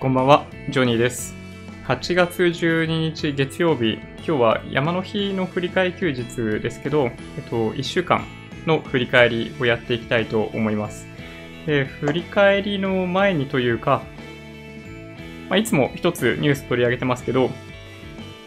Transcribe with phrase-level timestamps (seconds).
[0.00, 1.34] こんばんは、ジョニーです。
[1.86, 8.22] 8月12日月曜日、今日は山の日の振り替え休日ですけど、えっと、1週間
[8.66, 11.06] の振り返りをやっていきたいと思います。
[11.64, 14.02] で振り返りの前にというか、
[15.48, 17.48] まあ、いつも一つニュース取り上げてますけど、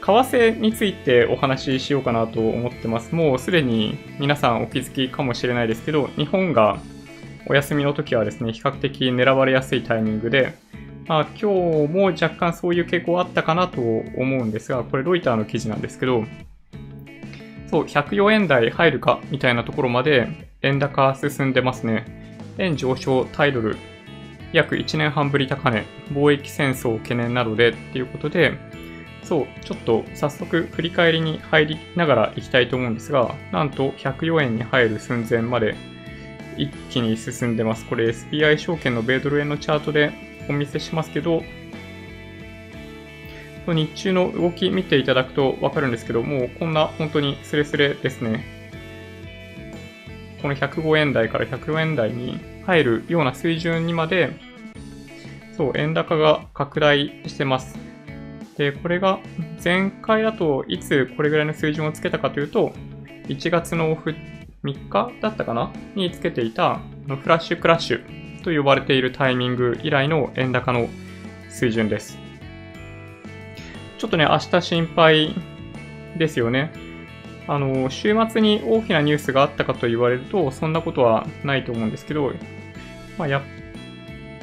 [0.01, 3.15] 為替についてお話ししようかなと思ってます。
[3.15, 6.79] もうすでに皆さんお気づきかもしれないですけど、日本が
[7.47, 10.53] お休みの時はですね、比較的狙われやすいタイミングで、
[11.07, 16.25] まあ、今日も若干そういう傾向あったかなと思うんですが、これロイターの記事なんですけど、
[17.69, 20.27] そう、104円台入るかみたいなところまで
[20.61, 22.05] 円高進んでますね。
[22.57, 23.77] 円上昇、タイドル、
[24.51, 28.57] 約1年半ぶり高値、貿易戦争懸念などでっていうことで、
[29.23, 35.75] そう、ちょっと早速振り返りに入りながら行きたいと思うんですが、なんと104円に入る寸前まで
[36.57, 37.85] 一気に進んでます。
[37.85, 40.11] これ SBI 証券の米ドル円のチャートで
[40.49, 41.43] お見せしますけど、
[43.67, 48.45] 日中の動き見ていただくとわかるんですけど、もうこんな本当にスレスレですね。
[50.41, 54.39] この105円台から104円台に入るような水準にまで、
[55.57, 57.77] そう、円高が拡大してます。
[58.57, 59.19] で、これが
[59.63, 62.71] 前回だといつこれぐらいの水準をつけたかというと、
[63.27, 64.15] 1月のオフ
[64.63, 65.73] 3日だったかな？
[65.95, 70.87] につけていたフラッシュクラッシュと呼ばれているタイミング以来の円高の
[71.49, 72.17] 水準です。
[73.97, 75.35] ちょっとね、明日心配
[76.17, 76.71] ですよね。
[77.45, 82.31] あの、週末に大きなニュースがあったかと言われると、そんなことはないと思うんですけど、
[83.17, 83.41] まあ、やっ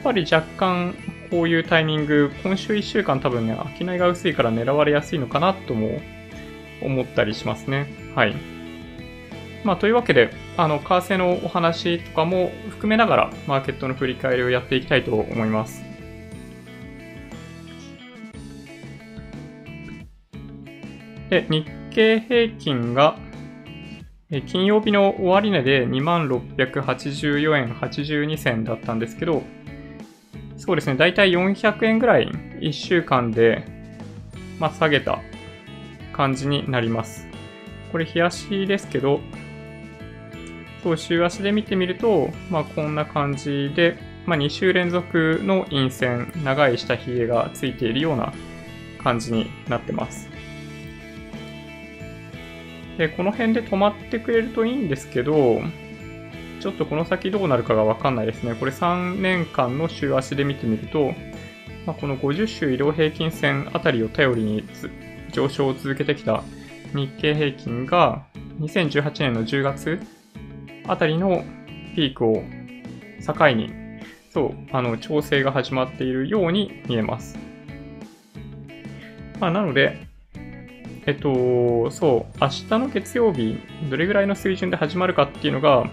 [0.03, 0.95] ぱり若干
[1.31, 6.03] こういうタイミング、今週1週間多分ね、商いが薄いから狙われやすいのかなとも
[6.83, 7.87] 思ったりしますね。
[8.15, 8.37] はい。
[9.65, 15.83] まあ、というわけで、あの、為替のお話とかも含めながら、マーケットの振り返りをやっていきたいと思います。
[21.29, 23.19] で、日経平均が、
[24.47, 29.43] 金曜日の終値で2684円82銭だったんですけど、
[30.57, 32.29] そうですね、だいたい400円ぐらい
[32.61, 33.65] 1週間で、
[34.61, 35.19] まあ、下げた
[36.13, 37.27] 感じになります。
[37.91, 39.21] これ、日足ですけど、
[40.85, 43.97] そう、週足で見てみると、まあ、こんな感じで、
[44.27, 48.35] まあ、2週連続の陰線、長い下髭がついているような
[49.03, 50.29] 感じになってます。
[52.99, 55.63] で、この辺で止まってくれるといいんですけど、
[56.61, 58.55] ちょっとこの先どうなるかがわかんないですね。
[58.55, 61.15] これ3年間の週足で見てみると、
[61.87, 64.65] まあ、この50週移動平均線あたりを頼りに
[65.33, 66.43] 上昇を続けてきた
[66.95, 68.27] 日経平均が
[68.61, 70.24] 2018年の10月
[70.87, 71.45] あたりの
[71.95, 72.43] ピークを
[73.25, 73.73] 境に、
[74.31, 77.39] そう、あの、調整が始まっているように見えます。
[79.41, 80.07] まあ、なので、
[81.07, 83.59] えっと、そう、明日の月曜日、
[83.91, 85.85] どれぐらいの水準で始まるかっていうのが、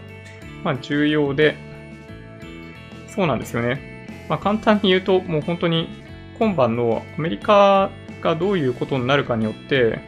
[0.64, 1.56] まあ、重要で、
[3.08, 4.08] そうなんですよね。
[4.30, 5.90] まあ、簡単に言うと、もう本当に
[6.40, 7.92] 今晩のアメリカ
[8.22, 10.00] がどういうことになるかによって、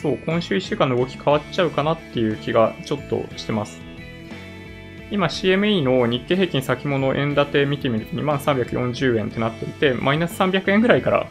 [0.00, 3.80] そう、今週1週間の動き変わっちゃうかなっていう気がちょっとしてます。
[5.10, 11.28] 今 CME の日経平均先物円建て見てみると2340円ってなっていて、マイナス300円ぐらいから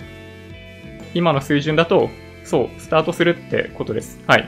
[1.13, 2.09] 今の水準だと、
[2.44, 4.22] そう、スタートするってことです。
[4.28, 4.47] はい。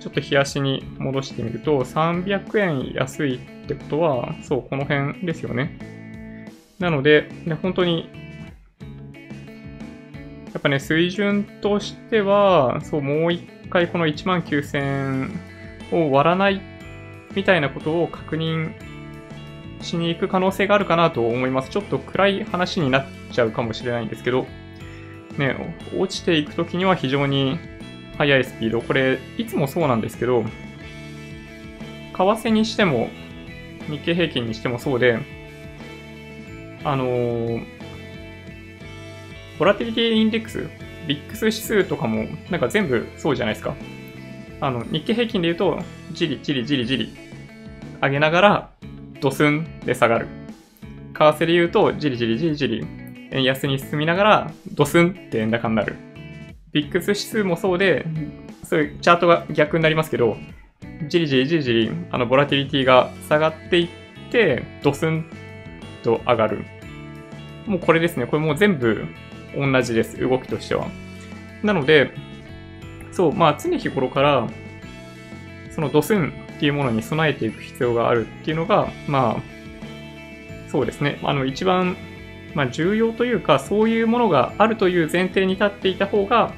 [0.00, 5.78] ちょっと冷やしに戻してみると、300円安いってことは、そう、この辺ですよね。
[6.78, 8.10] なので、ね、本当に、
[10.52, 15.40] やっぱね、水準としては、そう、もう一回この1万9000円
[15.92, 16.60] を割らない
[17.34, 18.72] みたいなことを確認
[19.82, 21.70] しに行く可能性があるかなと思います。
[21.70, 24.46] ちょっと暗い話になっちゃうかもしれないんですけど、
[25.36, 27.58] ね、落ちていくときには非常に
[28.16, 28.80] 速いスピード。
[28.80, 30.48] これ、いつもそうなんですけど、為
[32.16, 33.10] 替にしても、
[33.88, 35.18] 日経平均にしてもそうで、
[36.84, 37.77] あのー、
[39.58, 40.68] ボラティリティインデックス、
[41.06, 43.74] ビックス指数とかも、なんか全部そうじゃないですか。
[44.60, 45.80] あの、日経平均で言うと、
[46.12, 47.16] じりじりじりじり、
[48.00, 48.70] 上げながら、
[49.20, 50.28] ドスンで下がる。
[51.14, 52.86] 為替で言うと、じりじりじりじり、
[53.32, 55.96] 円安に進みながら、ドスンって円高になる。
[56.72, 58.06] ビックス指数もそうで、
[58.62, 60.36] そういうチャートが逆になりますけど、
[61.08, 63.88] じりじりじりじり、あの、ボラティリティが下がっていっ
[64.30, 65.24] て、ドスン
[66.02, 66.64] と上がる。
[67.66, 68.26] もうこれですね。
[68.26, 69.04] これもう全部
[69.56, 70.18] 同じです。
[70.18, 70.88] 動きとしては。
[71.62, 72.12] なので、
[73.12, 74.48] そう、まあ常日頃から、
[75.70, 79.42] そのドスンっていうものに備えていく必要があるっていうのが、まあ、
[80.70, 81.96] そうですね、あの、一番、
[82.54, 86.52] まあ、重要というか、そういうものがあるという前提に立っていた方が、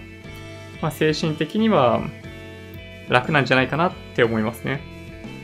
[0.81, 2.00] まあ、精神的には
[3.10, 4.81] 楽なんじゃないかなって思いますね。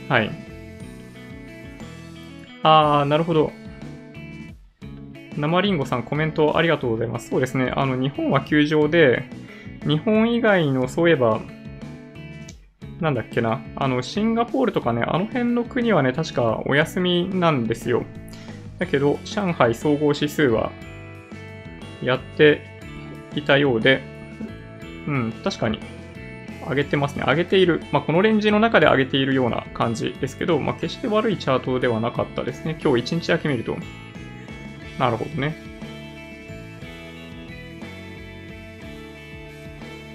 [0.09, 0.31] はい。
[2.63, 3.53] あー、なるほど。
[5.37, 7.31] 生リンゴさんコメントありがとうございます。
[7.31, 7.73] そうですね。
[7.75, 9.29] あの、日本は休場で、
[9.87, 11.41] 日本以外の、そういえば、
[13.01, 13.61] なんだっけな。
[13.77, 18.05] あの、シンガポールとかね、あの辺の国はね、確かお休みなんですよ。
[18.79, 20.73] だけど、上海総合指数は
[22.03, 22.63] やって
[23.35, 24.03] いたようで、
[25.07, 25.79] うん、確かに
[26.69, 27.25] 上げてますね。
[27.27, 27.83] 上げている。
[27.93, 32.79] まあ、このレンジの中で上げているような感じですけど、まあ、決して悪いチャートではなかったですね。
[32.83, 33.77] 今日1日だけ見ると。
[34.99, 35.55] なるほどね。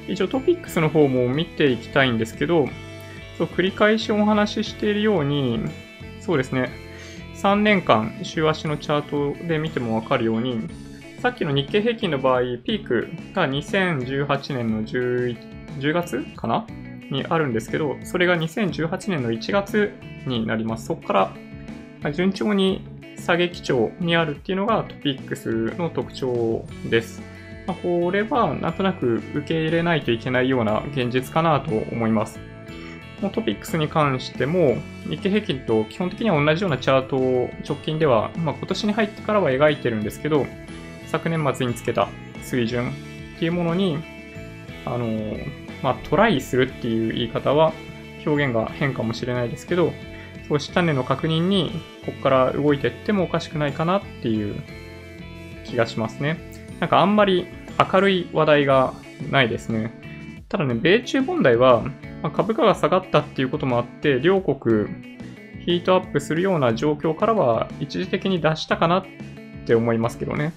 [0.08, 2.68] 一応トピックスの方も見ていきたいんですけど、
[3.38, 5.60] そう繰り返しお話ししているように、
[6.20, 6.70] そうですね、
[7.36, 10.68] 3年間週足のチャートで見てもわかるように、
[11.22, 15.38] さっきの日経平均の場合、ピークが2018年の 10,
[15.80, 16.66] 10月かな？
[17.10, 19.92] にあるんですけど、それが2018年の1月
[20.26, 20.88] になります。
[20.88, 21.34] そこか
[22.04, 22.86] ら順調に
[23.22, 27.22] 下げ基調にあるっていうのがトピックスの特徴です。
[27.68, 32.40] まあ、これはなんとなく受け入れないといけないような現実かなと思います。
[33.30, 34.78] トピックスに関しても、
[35.08, 40.48] 日経平均と基本的には同じようなチャートを直近では、まあ、今年に入ってからは描いてるんですけど、
[41.06, 42.10] 昨年末につけた
[42.42, 42.90] 水準
[43.36, 44.00] っていうものに、
[44.86, 45.38] あの、
[45.84, 47.74] まあ、トライするっていう言い方は
[48.26, 49.94] 表現が変かもしれないですけど、
[50.48, 51.72] そうしたねの確認に、
[52.06, 54.56] ここから動いていってもおかしくないかなっていう
[55.66, 56.38] 気がしますね。
[56.80, 57.46] なんかあんまり
[57.94, 58.94] 明るい話題が
[59.30, 59.92] ないですね。
[60.50, 61.84] ただね、米中問題は、
[62.22, 64.88] まあ、株価が下がったっていうこともあって、両国
[65.66, 69.06] ヒートアップするような状況からは一時的に脱したかなっ
[69.66, 70.54] て思いますけどね。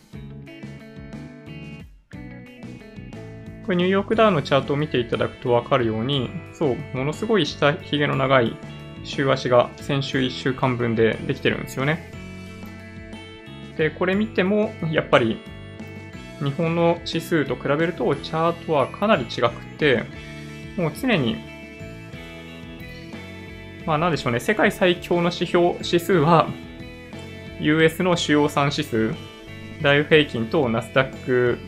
[3.65, 8.57] これニューヨークダウのチャートを見ていただくとわかるように、そう、ものすごい下髭の長い
[9.05, 12.11] 週足が先週1週間分でできてるんですよね。
[13.77, 15.39] で、これ見ても、やっぱり
[16.43, 20.05] 日本の指数と比べるとチャートはかなり違くて、
[20.77, 21.37] もう常に、
[23.87, 26.49] まあなんでしょうね、世界最強の指標、指数は
[27.61, 29.15] US の主要産指数、
[29.83, 31.59] ダイウ平均とナスダック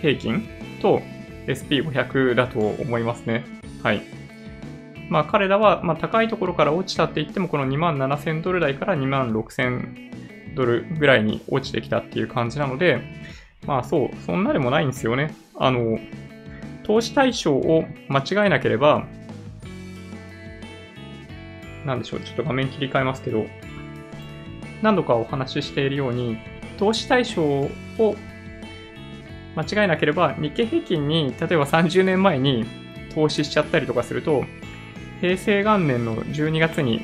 [0.00, 0.48] 平均
[0.80, 1.02] と
[1.46, 3.44] SP500 だと思いますね。
[3.82, 4.21] はい。
[5.12, 13.02] まあ彼らは、ま、高いところから落ちたって言っても、この2万7000ドル台から2万6000ドルぐらいに落ちてきたっていう感じなので、
[13.66, 15.34] まあそう、そんなでもないんですよね。
[15.54, 15.98] あの、
[16.84, 19.04] 投資対象を間違えなければ、
[21.84, 23.44] なんでしょう、ちょっと画面切り替えますけど、
[24.80, 26.38] 何度かお話ししているように、
[26.78, 27.68] 投資対象を
[29.56, 32.64] 間違えなければ、日経平均に、例えば30年前に
[33.14, 34.46] 投資しちゃったりとかすると、
[35.22, 37.00] 平成元年の12月に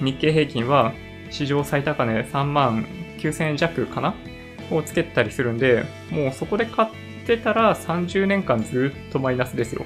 [0.00, 0.94] 日経平均は
[1.30, 2.86] 史上最高値3万
[3.18, 4.14] 9000円弱かな
[4.70, 6.88] をつけたりするんで、もうそこで買っ
[7.26, 9.84] てたら30年間ずっとマイナスですよ。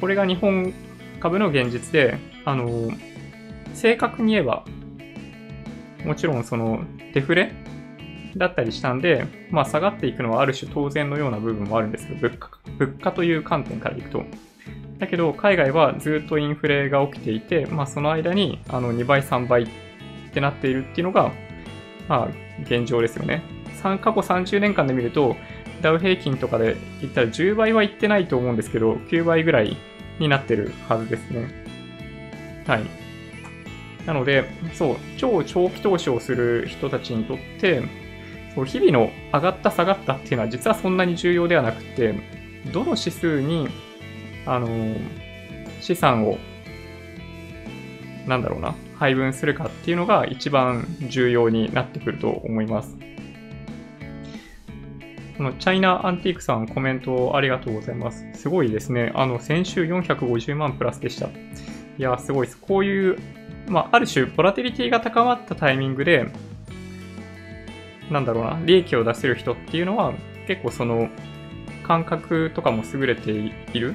[0.00, 0.72] これが日本
[1.20, 2.16] 株の現実で、
[2.46, 2.90] あの、
[3.74, 4.64] 正確に言えば、
[6.06, 7.52] もちろんそのデフレ
[8.34, 14.24] だったりしたんで、まあ下がっていくのはある種当然のような部分もあるんですけど、物価物価という観点からいくと。
[14.98, 19.68] だけど、海外はずっとインフレが起きていて、まあその間にあの2倍、3倍っ
[20.32, 21.32] てなっているっていうのが、
[22.08, 22.28] まあ
[22.62, 23.42] 現状ですよね。
[23.82, 25.36] 過去30年間で見ると、
[25.82, 29.76] ダウ平均とかで言ったら10倍はいってないと思うんですけど、9倍ぐらい
[30.18, 31.48] になってるはずですね。
[32.66, 32.84] はい。
[34.06, 37.82] なので、そう、超長期投資をする人たちにとって、
[38.54, 42.14] そう日々の上がった下がったっていうのは実はそんなに重要ではなくて、
[42.72, 43.68] どの指数に、
[44.46, 44.68] あの、
[45.80, 46.38] 資産を、
[48.26, 52.96] なんだろうな、配分するかっていうのが一番重要になってくると思います。
[55.36, 58.24] このチャイナアンティークさんコメントありがとうございます。
[58.34, 59.10] すごいですね。
[59.14, 61.26] あの、先週450万プラスでした。
[61.26, 61.30] い
[61.98, 62.58] や、すごいです。
[62.58, 63.18] こういう、
[63.66, 66.26] まあ、ある種、ボラティリティが高まったタイミングで、
[68.10, 70.14] なんだろうな、利益を出せる人っていうのは、
[70.46, 71.08] 結構その、
[71.82, 73.94] 感覚とかも優れている。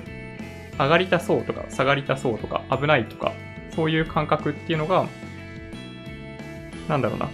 [0.80, 3.34] 上がりたそうとか、下がりたそうとか、危ないとか、
[3.76, 5.06] そういう感覚っていうのが、
[6.88, 7.30] なんだろうな、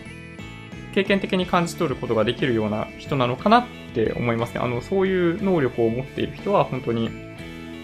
[0.94, 4.62] 経験的に感じ取ることができるような人なのかなって思いますね。
[4.62, 7.10] あの、そういう能力を持っている人は本当に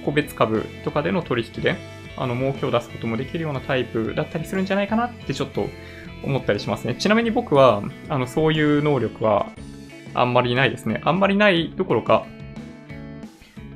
[0.03, 1.75] 個別株とかでの取引で
[2.17, 5.69] あの、儲けを出すこともできるようなタイプだったりするんじゃないかなってちょっと
[6.23, 6.95] 思ったりしますね。
[6.95, 9.49] ちなみに僕は、あの、そういう能力は
[10.13, 11.01] あんまりないですね。
[11.03, 12.25] あんまりないどころか、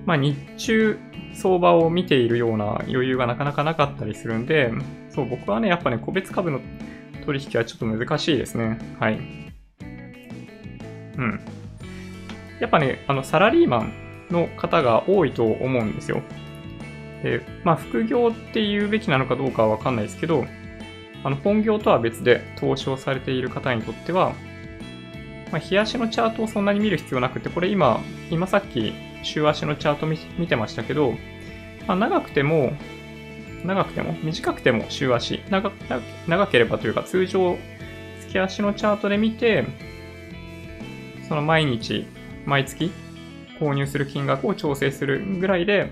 [0.05, 0.99] まあ、日中
[1.35, 4.71] 相場を見ているような余裕がなかなかなかったりするんで、
[5.09, 6.59] そう、僕はね、やっぱね、個別株の
[7.25, 8.79] 取引はちょっと難しいですね。
[8.99, 9.19] はい。
[11.17, 11.39] うん。
[12.59, 13.93] やっぱね、あの、サラリーマン
[14.31, 16.21] の方が多いと思うんですよ。
[17.23, 20.45] で、まあ、副業って言うべきなのかどうかはわかんないですけど、
[21.23, 24.33] あの、本業とは別で投資をされている方にとっては、
[25.51, 27.99] まあ、日足のチャートをそんなに見る必要なくて、これ今、
[28.29, 28.93] 今さっき
[29.25, 31.13] 週足のチャート見てましたけど、
[31.87, 32.73] まあ、長くても、
[33.65, 35.71] 長くても、短くても週足、長
[36.27, 37.57] 長ければというか通常、
[38.27, 39.65] 月足のチャートで見て、
[41.27, 42.07] その毎日、
[42.45, 42.91] 毎月
[43.59, 45.89] 購入する金額を調整するぐらいで、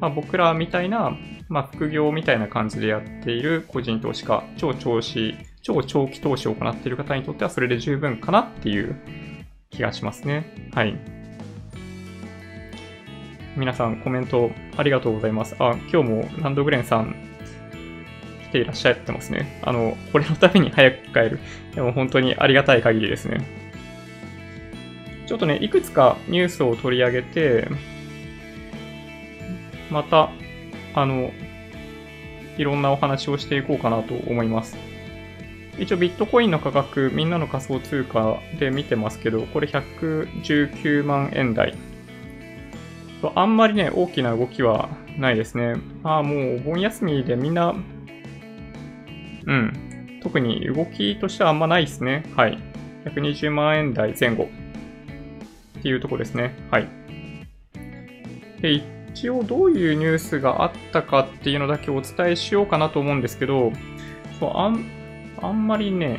[0.00, 1.16] まあ、僕らみたいな、
[1.48, 8.96] まあ、副業みたいな感じでやっている個人投資家、超長子、超長期投資を行っている方にとってはそれで十分かなっていう
[9.76, 10.70] 気がしますね。
[10.74, 10.96] はい。
[13.56, 15.54] 皆さんコメントありがとうございます。
[15.58, 17.14] あ、今日もランドグレンさん
[18.44, 19.60] 来ていらっしゃってますね。
[19.62, 21.40] あの、これのために早く帰る。
[21.74, 23.40] でも本当にありがたい限りですね。
[25.26, 27.68] ちょっとね、いくつかニュースを取り上げて、
[29.90, 30.30] また、
[30.94, 31.30] あの、
[32.58, 34.76] いろんなお話をしていこうかなと思います。
[35.78, 41.74] 一応ビットコインの価格、みんなの仮想通貨で見てますけど、これ119万円台。
[43.34, 45.74] あんまりね、大きな動きはないですね。
[46.02, 47.74] ああ、もうお盆休みでみんな、
[49.46, 50.20] うん。
[50.22, 52.24] 特に動きとしてはあんまないですね。
[52.36, 52.58] はい。
[53.04, 54.48] 120万円台前後
[55.78, 56.54] っていうとこですね。
[56.70, 56.88] はい。
[58.60, 58.72] で、
[59.12, 63.72] 一応どういうニュースがあったかっていうのだけお伝えしようかなと思うんですけど、
[64.38, 64.84] そうあん
[65.46, 66.18] あんまりね、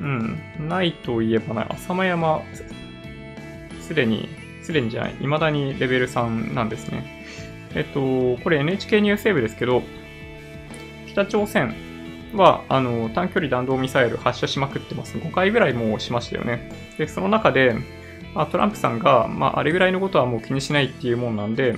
[0.00, 1.66] うん、ないといえばない。
[1.70, 2.42] 浅間山、
[3.80, 4.28] すでに、
[4.62, 7.04] すでにじゃない、未だにレベル3なんですね。
[7.74, 9.82] えっと、これ NHK ニュースウェブですけど、
[11.08, 11.74] 北朝鮮
[12.34, 15.18] は、あの、短距離弾道ミサイル発射しまくってます。
[15.18, 16.70] 5回ぐらいもうしましたよね。
[16.98, 17.76] で、その中で、
[18.34, 21.76] あトランプさんが、まあ、あれぐらいのことはもう気にしないっていうもんなんで、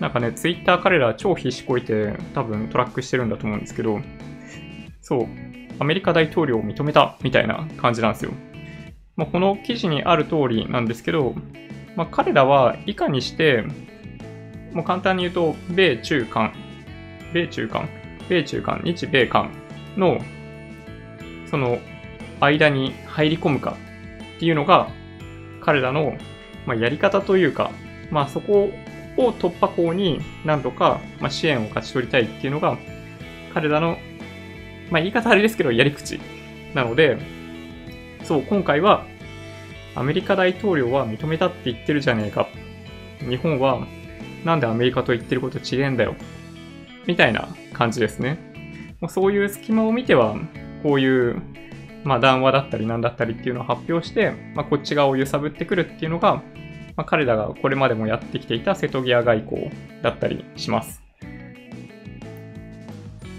[0.00, 4.00] なんかね、ツイッター彼ら超必死こいて多分トラックしてるんだと思うんですけど、
[5.02, 5.26] そう、
[5.78, 8.32] アメリカ大統領を認めたみたいな感じなんですよ。
[9.16, 11.34] まあ、この記事にある通りなんですけど、
[11.96, 13.64] まあ、彼らはいかにして、
[14.72, 16.54] もう簡単に言うと、米中韓、
[17.34, 17.88] 米中韓、
[18.28, 19.50] 米中韓、日米韓
[19.96, 20.18] の、
[21.50, 21.78] その
[22.40, 23.76] 間に入り込むか
[24.36, 24.88] っていうのが、
[25.60, 26.16] 彼らの、
[26.64, 27.70] まあ、やり方というか、
[28.10, 28.70] まあそこ
[29.16, 32.78] を突破口に何とか、ま、支援を勝ち取りたいっていうのが、
[33.52, 33.98] 彼らの、
[34.90, 36.20] まあ、言い方あれですけど、やり口
[36.74, 37.18] なので、
[38.24, 39.04] そう、今回は、
[39.94, 42.48] アメリカ大統領は認めたって言ってるじゃねえか。
[43.28, 43.86] 日本は、
[44.44, 46.14] なんでアメリカと言ってること違えんだよ。
[47.06, 48.38] みたいな感じですね。
[49.08, 50.36] そういう隙間を見ては、
[50.82, 51.42] こういう、
[52.04, 56.42] まあ、談話だったりなんだったりっていうのを発表して、まあ、こっち側を揺さぶってくるっていうのが、
[57.00, 59.70] まあ、彼らがこれまでもやってきていた瀬戸際外交
[60.02, 61.02] だったりします。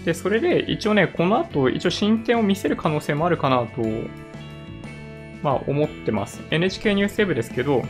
[0.04, 3.82] で、それで一応ね、この後一応進展を見せる可能性もあるかなと、
[5.44, 6.42] まあ思ってます。
[6.50, 7.84] NHK ニュースウェブですけど、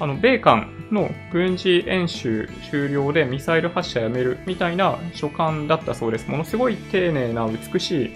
[0.00, 6.28] あの、米韓の軍事演習終了でミサイル発射やめるみたいな書簡だったそうです。
[6.28, 8.10] ものすごい丁寧な美しい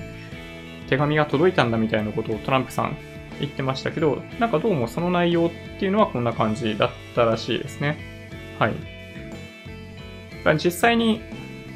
[0.89, 2.97] 手紙が届いたんだみたいなことをトランプさん
[3.41, 7.99] 言ってましたけど、なんかどうもその内容っていうのはこんな感じだったらしいですね。
[8.59, 8.75] はい。
[10.59, 11.21] 実際に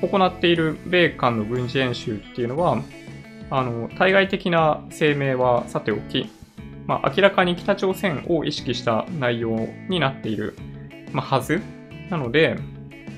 [0.01, 2.83] 行っている米韓の軍事演習っていうのは、
[3.51, 6.31] あの、対外的な声明はさておき、
[6.87, 10.57] まあ、明らかに北朝鮮を意識した内容になっている、
[11.13, 11.63] まあ、はず
[12.11, 12.59] なので、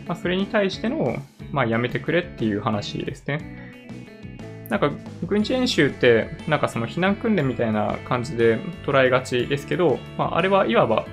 [0.06, 1.16] まあ、それに対しての、
[1.50, 3.75] まあ、やめてくれっていう話ですね。
[4.68, 4.90] なんか
[5.26, 11.06] 軍事演習ってなんかその避難訓練みたいな感じで捉えがちですけど、まあ、あれはいわば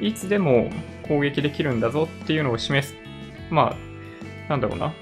[0.00, 0.70] いつでも
[1.06, 2.94] 攻撃できるんだぞっていうのを示す、
[3.50, 3.76] ま
[4.46, 4.92] あ、なんだろうな。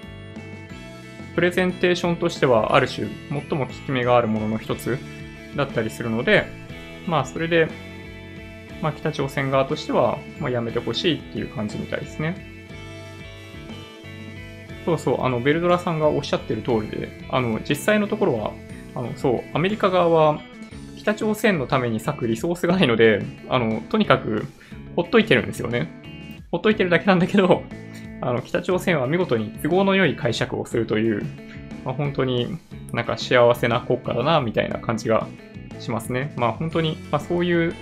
[1.35, 4.99] プレゼンテーションとしてはある種最も効き目があるものの一つ
[5.55, 6.47] だったりするので、
[7.07, 7.69] まあそれで、
[8.81, 12.56] まあ北朝鮮側としては、まあ、やめてほしいっていう感じみたいですね。
[14.87, 18.53] そうそう、あの、ベルドラさんがおっしゃってる通りで、あの、実際のところは、
[18.95, 20.41] あの、そう、アメリカ側は、
[20.97, 24.47] 北朝鮮のために割くリソースがないので、あの、とにかく
[24.95, 25.89] ほっといてるんですよね。
[26.51, 27.65] ほっといてるだけなんだけど、
[28.21, 31.23] あの、北朝鮮は見事に都合の良い解釈をするという、
[31.85, 32.59] まあ、本当に
[32.93, 35.27] なんか幸せな国家だな、みたいな感じが
[35.81, 36.33] しますね。
[36.37, 37.75] まあ本当に、まあそういう、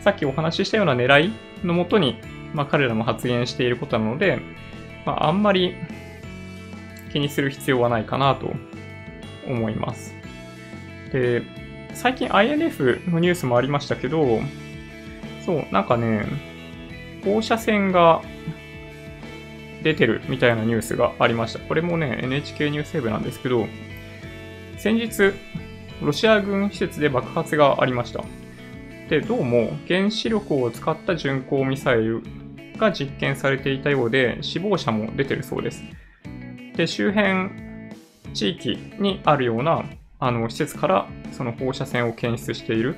[0.00, 1.32] さっきお話ししたような狙い
[1.64, 2.16] のもとに、
[2.54, 4.40] まあ彼らも発言していることなので、
[5.04, 5.74] まああんまり
[7.12, 8.52] 気にする必要はないかなと
[9.46, 10.14] 思います。
[11.12, 11.42] で、
[11.94, 14.40] 最近 INF のニュースもありましたけど、
[15.44, 16.26] そう、なんかね、
[17.24, 18.22] 放射線が
[19.82, 21.58] 出てるみたいなニュースがありました。
[21.58, 23.66] これもね、NHK ニュースウェブなんですけど、
[24.76, 25.32] 先日、
[26.02, 28.24] ロシア軍施設で爆発がありました。
[29.08, 32.22] で、どうも原子力を使った巡航ミサイル
[32.76, 35.82] が実験されていたようで、死亡者も出てるそうです。
[36.78, 37.50] で、周辺
[38.32, 39.84] 地域にあるような
[40.20, 42.94] あの施設からその放射線を検出している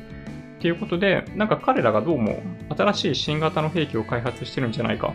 [0.59, 2.43] っていうことで、なんか彼らがどうも
[2.77, 5.15] 新しい新型の兵器を開発してるんじゃないか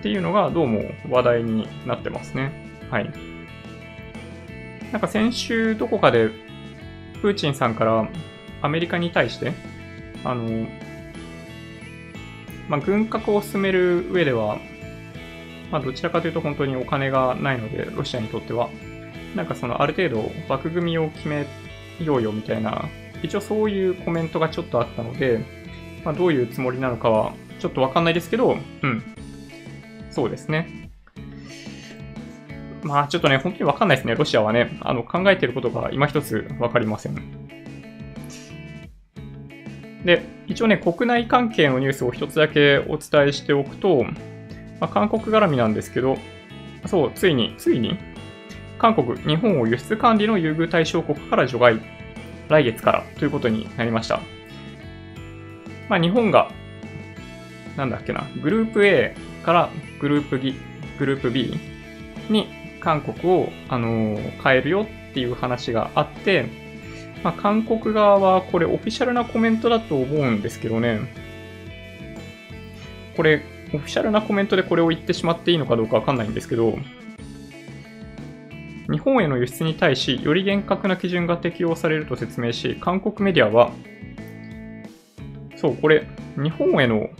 [0.00, 2.52] っていうのがどうも話題になってますね。
[2.90, 3.12] はい。
[4.90, 6.30] なんか先週どこかで
[7.20, 8.08] プーチンさんから
[8.62, 9.52] アメリカに対して、
[10.24, 10.66] あの、
[12.70, 14.56] まあ、軍拡を進める上では、
[15.70, 18.70] まあ、どちらかというと本当にお金がないので、ロシアにとっては、
[19.34, 21.46] なんかそのある程度枠組みを決め
[22.00, 22.88] ようよみたいな、
[23.22, 25.40] 一応そういうコメントがちょっとあったので、
[26.04, 29.02] まあ、どういうつもりなのかはちょっとわかんないですけど、うん。
[30.10, 30.90] そうですね。
[32.82, 34.14] まあちょっとね、本当にわかんないですね。
[34.14, 37.16] ロシアはね、あの考えてることが今一つわかりません。
[40.04, 44.06] で、一応ね、国内関係のニュースを一つだけお伝えしておくと、
[44.80, 46.18] まあ、韓国絡みなんですけど、
[46.86, 47.98] そう、ついに、ついに、
[48.78, 51.80] 韓国、日本を輸出管理の優遇対象国から除外、
[52.48, 54.20] 来月からということになりました。
[55.88, 56.50] まあ、日本が、
[57.76, 59.70] なんだっけな、グループ A から
[60.00, 60.54] グループ B、
[60.98, 61.54] グループ B
[62.28, 62.48] に
[62.80, 66.46] 韓国を、あのー、変えるよっていう話があって、
[67.22, 71.00] まあ、韓国側はこれオフィシャルなコメントだと思うんですけどね、
[73.16, 73.42] これ、
[73.74, 76.78] オフィシャルなコメントでこれを言ってしまっていいのかどうかわかんないんですけど、
[78.90, 83.70] 日本への輸出に対し、より厳格な基準が適用されると説明し、韓国メディアは、
[85.56, 87.10] そう、これ、日本への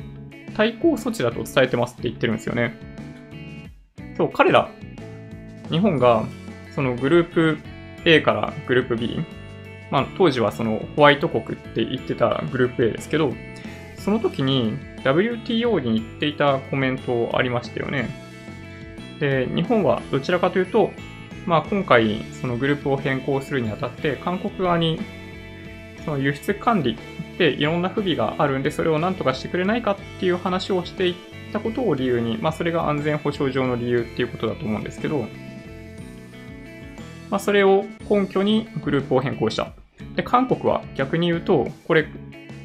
[0.56, 2.74] 対抗措置だと伝えてますって言ってるんですよね。
[4.16, 4.70] そう、彼ら、
[5.70, 6.24] 日本が、
[6.74, 7.58] そのグループ
[8.06, 9.20] A からグループ B、
[9.90, 13.34] まあ、当時はそのホワイト国って言ってたグループ A ですけど、
[13.98, 18.08] その時に WTO に言っていたコメントありましたよね。
[19.20, 20.90] で、日本はどちらかというと、
[21.46, 25.00] まあ、今回、そのグループを変更するにあたって、韓国側に、
[26.04, 26.96] その輸出管理
[27.38, 31.14] でいろんな不備があるんで、それを何とかしてくれないかっていう話をしていっ
[31.52, 35.26] たことを理由に、まあ、それが安全保障上の理由っていうことだと思うんですけど、
[37.30, 39.72] まあ、それを根拠にグループを変更した。
[40.16, 42.06] で、韓国は逆に言うと、これ、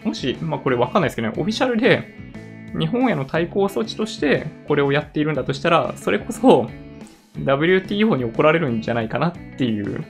[0.03, 2.03] もし、まあ、これわかんないですけどね、オフィシャルで
[2.77, 6.69] 日本への対抗措置としてこれをやっているんだとしたら、それこそ
[7.37, 10.03] WTO に怒られるんじゃないかなっていう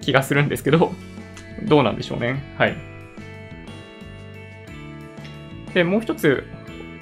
[0.00, 0.92] 気がするんですけど、
[1.64, 2.42] どうなんでしょうね。
[2.58, 2.76] はい。
[5.74, 6.44] で、もう一つ、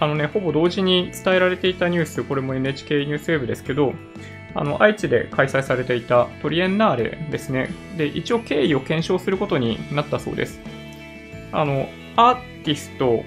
[0.00, 3.94] あのね、ほぼ同時に伝えられていたニュース、これも NHK ニュースウェブですけど、
[4.54, 7.70] あの、愛知で開催されていたトリエンナーレですね。
[7.96, 10.60] で、一応経緯を検証することになったそうです。
[11.52, 13.24] あの、アーティスト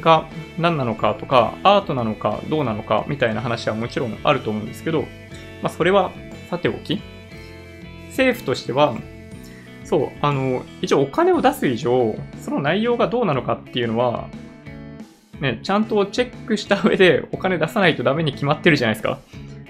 [0.00, 5.06] が何なのかとか、アートなのかどうなのかみたいな話はもちろんあると思うんですけど、ま
[5.64, 6.12] あ、それは
[6.48, 7.00] さておき、
[8.08, 8.96] 政府としては、
[9.84, 14.28] そう、あの、一応お金を出す以上、その内容がどうなのかっていうのは、
[15.40, 19.18] ね、ちゃんとチェックした上でお金出さないとダメに決まってるじゃないですか。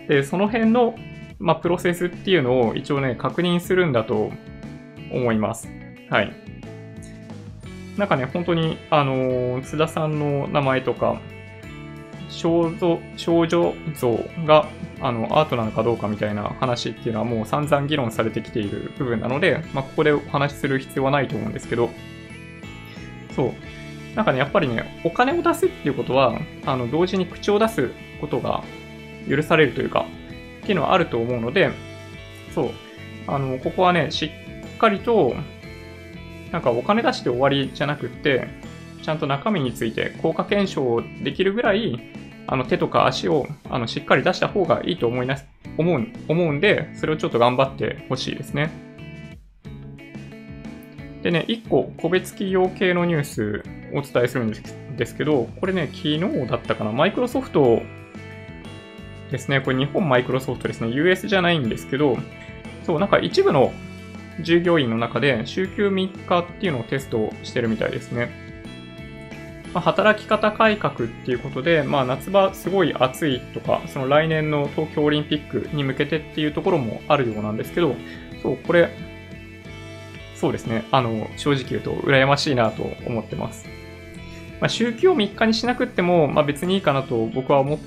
[0.09, 0.95] で、その辺の、
[1.39, 4.33] まあ、プロセスっていうのを一応ね、確認するんだと
[5.13, 5.69] 思います。
[6.11, 6.33] はい。
[8.01, 11.21] なんかね、本当に、あの、津田さんの名前とか、
[12.31, 14.69] 少女少女像が
[15.01, 21.91] あのアートなのかどうかみたいな話っていうのはもう散々議論されてきている部分なので、まあ、ここでお話しする必要はないと思うんですけど、
[23.37, 24.17] そう。
[24.17, 28.63] なんかね、やっぱりね、お金を出すっていうことは、あの、同時に口を出すことが
[29.29, 30.07] 許されるというか、
[30.63, 31.71] っていうのはあると思うので、
[32.55, 32.71] そう。
[33.27, 34.31] あの、ここはね、し
[34.75, 35.35] っかりと、
[36.53, 38.49] なんかお金出して終わりじゃなくって、
[39.03, 42.01] ちゃんと中身について効果検証できるぐらい、
[42.47, 45.37] あの手とか足をあのしっかり出した方がいいと思いな
[45.79, 48.71] 思う思うんで、それをちょっと頑張ってほしいですね。
[51.23, 53.63] でね、1個個別企業系のニュース
[53.95, 54.53] をお伝えするん
[54.97, 57.83] ですけど、これね、昨日だったかな、マイクロソフト
[59.31, 62.17] ですね、これ日本マイクロソフトですね、US じゃないんですけど、
[62.85, 63.73] そう、なんか一部の
[64.43, 68.51] 従業員の中で週休3日っていうのをテストしてるみたいですね。
[69.73, 77.95] まあ、働き方改革っていうことで、まあ、夏場すごい暑いとか、その来年の東京オリンピックに向けてっていうところもあるようなんですけど、
[78.43, 78.91] そう、これ、
[80.35, 80.85] そうですね。
[80.91, 83.69] あの、正直言うと羨ましいなと思ってます。
[84.61, 87.79] まあ、週休を3日にしなくっても、まあ、別にいいかなと僕は思っ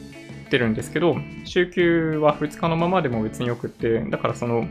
[0.50, 4.68] てるんですけど、週休は2日のままでも別によくって、だからその、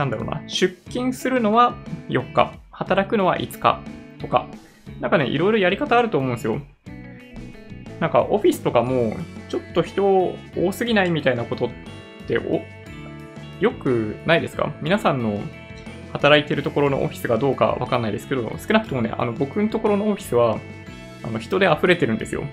[0.00, 1.76] なんだろうな、出勤するのは
[2.08, 3.80] 4日、働くのは5日。
[4.18, 4.46] とか、
[5.00, 6.60] なんかね、いろいろやり方あると思うんですよ。
[8.00, 9.16] なんかオフィスとかも、
[9.48, 10.04] ちょっと人
[10.56, 11.70] 多すぎないみたいなことっ
[12.26, 12.62] てお、
[13.60, 14.72] よくないですか？
[14.80, 15.38] 皆さんの
[16.12, 20.58] 働いてるところのオフィスがどうかわかんないですけど、少なくともね、あの僕のところのオフィスは、
[21.22, 22.44] あの人で溢れてるんですよ。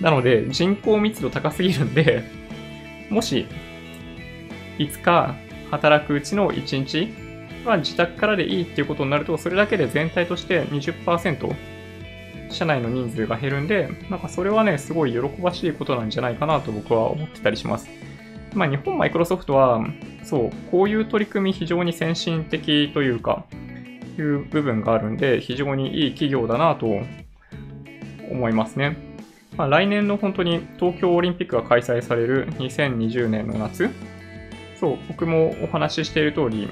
[0.00, 2.24] なので、人口密度高すぎるんで、
[3.10, 3.46] もし、
[4.78, 5.34] 5日
[5.70, 7.12] 働くうちの1日
[7.66, 11.54] は自宅からでいいっていうことになると、それだけで全体として20%
[12.50, 17.88] 社内の人数が減るんで、なんかそれはね、すごい喜ばしいことなんじゃないかなと僕は思ってたりします。
[18.54, 19.84] まあ日本マイクロソフトは、
[20.22, 23.44] そう、こういう取り組み非常に先進的というか、
[24.16, 26.86] いう部分があるんで、非常にいい企業だなと
[28.30, 28.96] 思いますね。
[29.56, 33.90] まあ、来年の本当に東京オリンピックが開催される2020年の夏、
[34.84, 36.68] そう、僕もお話ししている通り、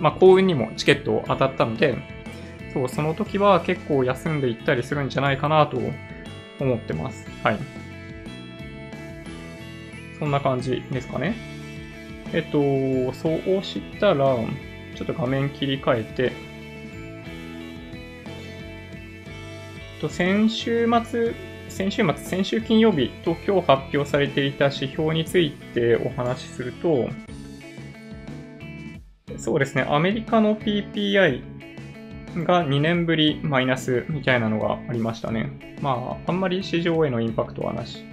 [0.00, 1.96] まあ、幸運にもチケット当たったので、
[2.72, 5.78] そう、その時は結構休んでいったりするんじゃないかなと
[6.58, 7.28] 思ってます。
[7.44, 7.58] はい。
[10.18, 11.36] そんな感じですかね。
[12.32, 16.32] えっと、そうしたら、ちょっと画面切り替えて、
[20.00, 21.34] と先週末、
[21.78, 27.08] 先週末、先週金曜日と今日発表されていた指標についてお話しすると、
[29.36, 31.40] そうですね、アメリカの PPI
[32.44, 35.76] が2年ぶりマイナスみたいなのがありましたね。
[35.80, 38.04] まあ、あんまり市場へのインパクトはなし。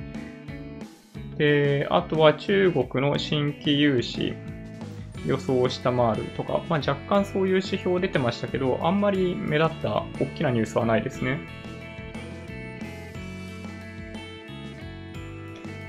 [1.40, 4.36] で、あとは中国の新規融資
[5.26, 11.65] 予想を下回るとか、まあ、若干そういう指標出てましたけど、あんまり目立った大きなニュースはないですね。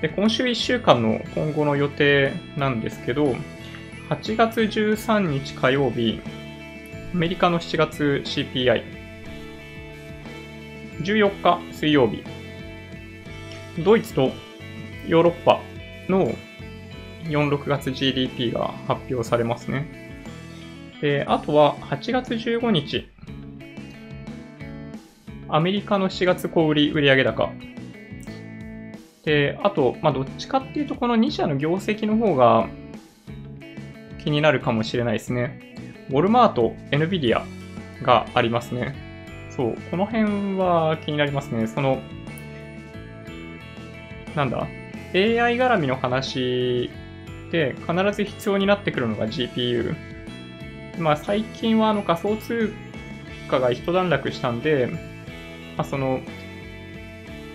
[0.07, 3.35] で今週1週間の今後の予定なんですけど、
[4.09, 6.21] 8月13日火曜日、
[7.13, 8.85] アメリカの7月 CPI、
[11.01, 12.23] 14日水曜日、
[13.83, 14.31] ドイツと
[15.09, 15.61] ヨーロッパ
[16.09, 16.33] の
[17.25, 19.89] 4、6月 GDP が発表されますね。
[21.01, 23.09] で、あとは8月15日、
[25.49, 27.51] アメリカの7月小売売上高。
[29.27, 32.69] で、あと、まあ、どっちかっていうと、この2社の業績の方が
[34.23, 35.61] 気になるかもしれないですね。
[36.09, 37.43] ウォルマート、NVIDIA
[38.03, 38.95] がありますね。
[39.51, 41.67] そう、この辺は気になりますね。
[41.67, 42.01] その、
[44.37, 44.69] なんだ、
[45.13, 46.89] AI 絡みの話
[47.51, 49.97] で必ず必要になってくるのが GPU。
[50.99, 52.73] まあ最近はあの仮想通
[53.49, 54.87] 貨が一段落したんで、
[55.77, 56.21] まあ、その、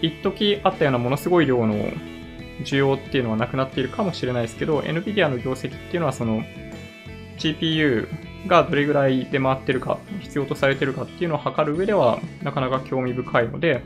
[0.02, 1.76] 一時あったようなものすごい量の
[2.64, 6.44] 需要っていうのはなくなっているかもしれないですけど、NVIDIA の業績っていうのはその
[7.38, 8.08] GPU
[8.48, 13.82] がどれぐらい出回ってるか、必要とされてるかっていうのを測る上ではなかなか興味深いので、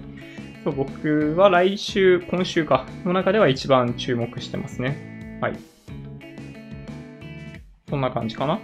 [0.72, 5.40] 僕は来週、今週か、の中では一番注目してますね。
[5.42, 5.60] はい。
[7.88, 8.60] そんな感じかな。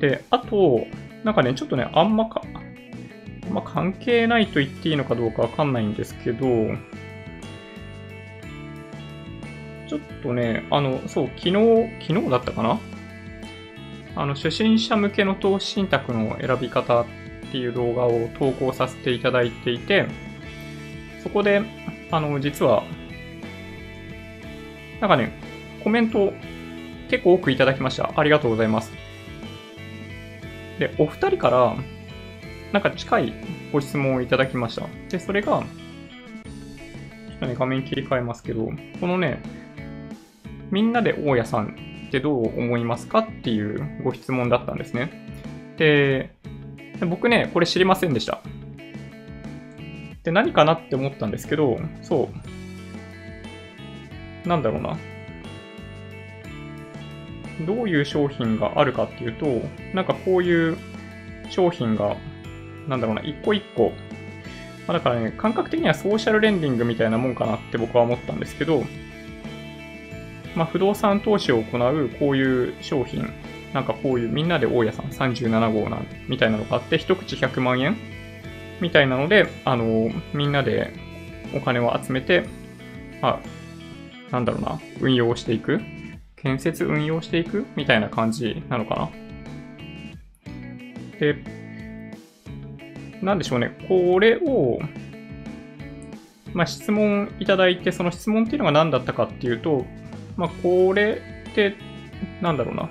[0.00, 0.86] で、あと、
[1.24, 2.42] なんかね、ちょっとね、あんまか、
[3.50, 6.46] まあ関係ないと言っていいのかどうかわかんないんですけど、
[9.88, 11.54] ちょっとね、あの、そう、昨日、
[12.06, 12.78] 昨日だったかな？
[14.16, 17.06] あの、初心者向けの投資信託の選び方っ
[17.50, 20.06] ていう動画を投稿させていただいていて、
[21.22, 21.62] そこで、
[22.10, 22.84] あの、実は、
[25.00, 25.32] なんかね、
[25.82, 26.32] コメント
[27.08, 28.12] 結構多くいただきました。
[28.14, 28.92] ありがとうございます。
[30.78, 31.76] で、お二人から、
[32.72, 33.32] なんか近い
[33.72, 34.86] ご質問をいただきました。
[35.08, 35.62] で、それが、ちょ
[37.36, 39.42] っとね、画面切り替えますけど、このね、
[40.70, 41.74] みんなで大家さん
[42.08, 45.10] ってどう思いますかっていうご質問だったんですね。
[45.76, 46.34] で、
[47.08, 48.40] 僕ね、これ知りませんでした。
[50.22, 52.28] で、何かなって思ったんですけど、そ
[54.44, 54.48] う。
[54.48, 54.96] なんだろうな。
[57.66, 59.46] どういう商品があるかっていうと、
[59.94, 60.76] なんかこういう
[61.48, 62.16] 商品が、
[62.88, 63.92] なんだろうな、一個一個、
[64.86, 68.84] まあ、だからね、感覚的にはソーシャルレンディングみたいなもんかなって僕は思ったんですけど、
[70.54, 73.30] まあ、不動産投資を行うこういう商品、
[73.72, 77.96] なんかこういうみんなで大家さん37号なんみたいなのがあって、一口100万円
[78.80, 80.92] みたいなので、あの、みんなで
[81.54, 82.44] お金を集めて、
[83.22, 85.80] まあ、なんだろうな、運用していく
[86.42, 89.10] 建設運用していくみたいな感じなのかな。
[91.18, 91.36] で、
[93.22, 93.76] なんでしょうね。
[93.88, 94.78] これを、
[96.52, 99.84] まあ、質問いただいて、その質問っていうのが何だったかっていうと、
[100.36, 101.76] まあ、これって、
[102.40, 102.90] なんだろうな。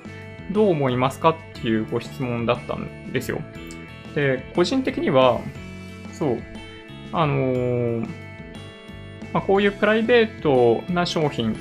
[0.52, 3.40] どう思いますかっていうご質問だったんですよ。
[4.16, 5.40] で、個人的には、
[6.14, 6.38] そう、
[7.12, 8.00] あのー、
[9.34, 11.56] まあ、こういうプライベートな商品っ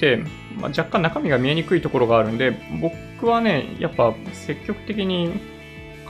[0.00, 0.18] て、
[0.56, 5.32] まあ、若干中身が見えにくいところがあるんで、僕はね、やっぱ積極的に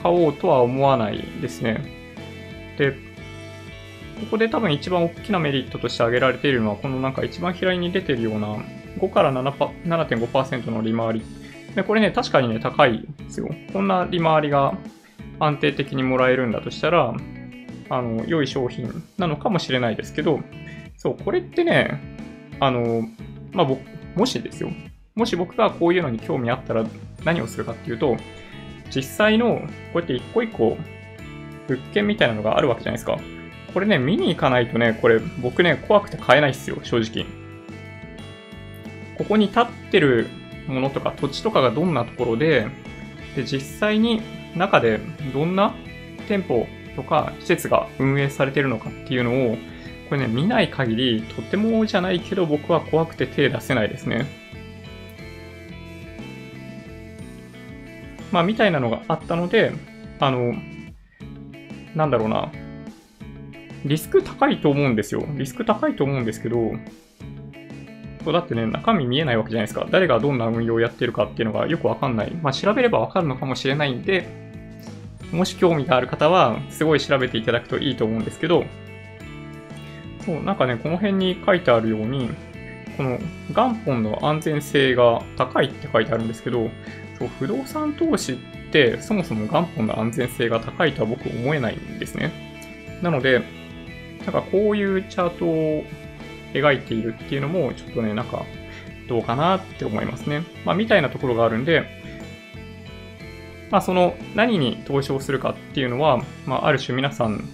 [0.01, 1.83] 買おうとは思わないですね。
[2.77, 8.57] で、ここで多分一番大きなメリットとして挙げられているのは、このなんか一番左に出てるような
[8.99, 11.25] 5から7.5%の利回り。
[11.75, 13.49] で、これね、確かにね、高いですよ。
[13.73, 14.77] こんな利回りが
[15.39, 17.15] 安定的にもらえるんだとしたら、
[17.89, 20.39] あの、良い商品なのかもしれないですけど、
[20.97, 21.99] そう、これってね、
[22.59, 23.07] あの、
[23.53, 23.67] まあ、
[24.15, 24.71] もしですよ。
[25.15, 26.85] もし僕がこういうのに興味あったら
[27.25, 28.17] 何をするかっていうと、
[28.93, 29.61] 実際の、
[29.93, 30.77] こうやって一個一個
[31.67, 33.17] 物件みたいなのがあるわけじゃないですか。
[33.73, 37.25] これね、見に行かないとね、これ僕ね、怖くて買えないっすよ、正直。
[39.17, 40.27] ここに立ってる
[40.67, 42.67] ものとか土地とかがどんなところで、
[43.35, 44.21] で、実際に
[44.55, 44.99] 中で
[45.33, 45.73] どんな
[46.27, 49.57] 店舗とか施設が運営されてるのかっていうのを、
[50.09, 54.40] これね、見ない限り、とてもじゃないけど僕は怖くて手出せないですね。
[58.31, 59.71] まあ、みたいなのがあったので、
[60.19, 60.53] あの、
[61.95, 62.51] なんだろうな。
[63.85, 65.25] リスク高いと思うんですよ。
[65.35, 66.71] リスク高いと思うんですけど、
[68.23, 69.87] そうだってね、中身見えないわけじゃないですか。
[69.89, 72.31] 誰がどんな運用をやってるかっていうのがよくわかんない。
[72.31, 74.27] まあ、調べればわかるのかもしれないんで、
[75.31, 78.65] もし興味がある方は、すごい調べていただくといいと思うんですけど、
[80.25, 82.29] そう、なんかね、この辺に書いてあるように、
[82.97, 83.17] この
[83.53, 86.69] 元本の安全性が高いって書いてあるんですけど、
[87.21, 88.37] そう不動産投資っ
[88.71, 92.31] てそもそも元本の安全性が高いとは僕思えないんですね。
[93.03, 93.43] なので、
[94.25, 95.83] なんかこういうチャートを
[96.53, 98.43] 描いているっていうのもちょっとね、なんか
[99.07, 100.43] どうかなって思いますね。
[100.65, 101.83] まあみたいなところがあるんで、
[103.69, 107.47] まあその何に投資をするかっていうのは、まあある種皆さん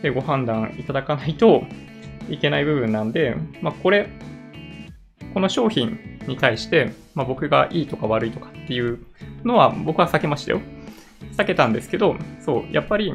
[0.00, 1.64] でご判断いただかないと
[2.30, 4.08] いけない部分なんで、まあこれ、
[5.34, 9.00] この商品に対して、まあ、僕がいいとか悪いとかっていう
[9.42, 10.60] のは僕は避けましたよ。
[11.36, 13.12] 避けたんですけど、そう、やっぱり、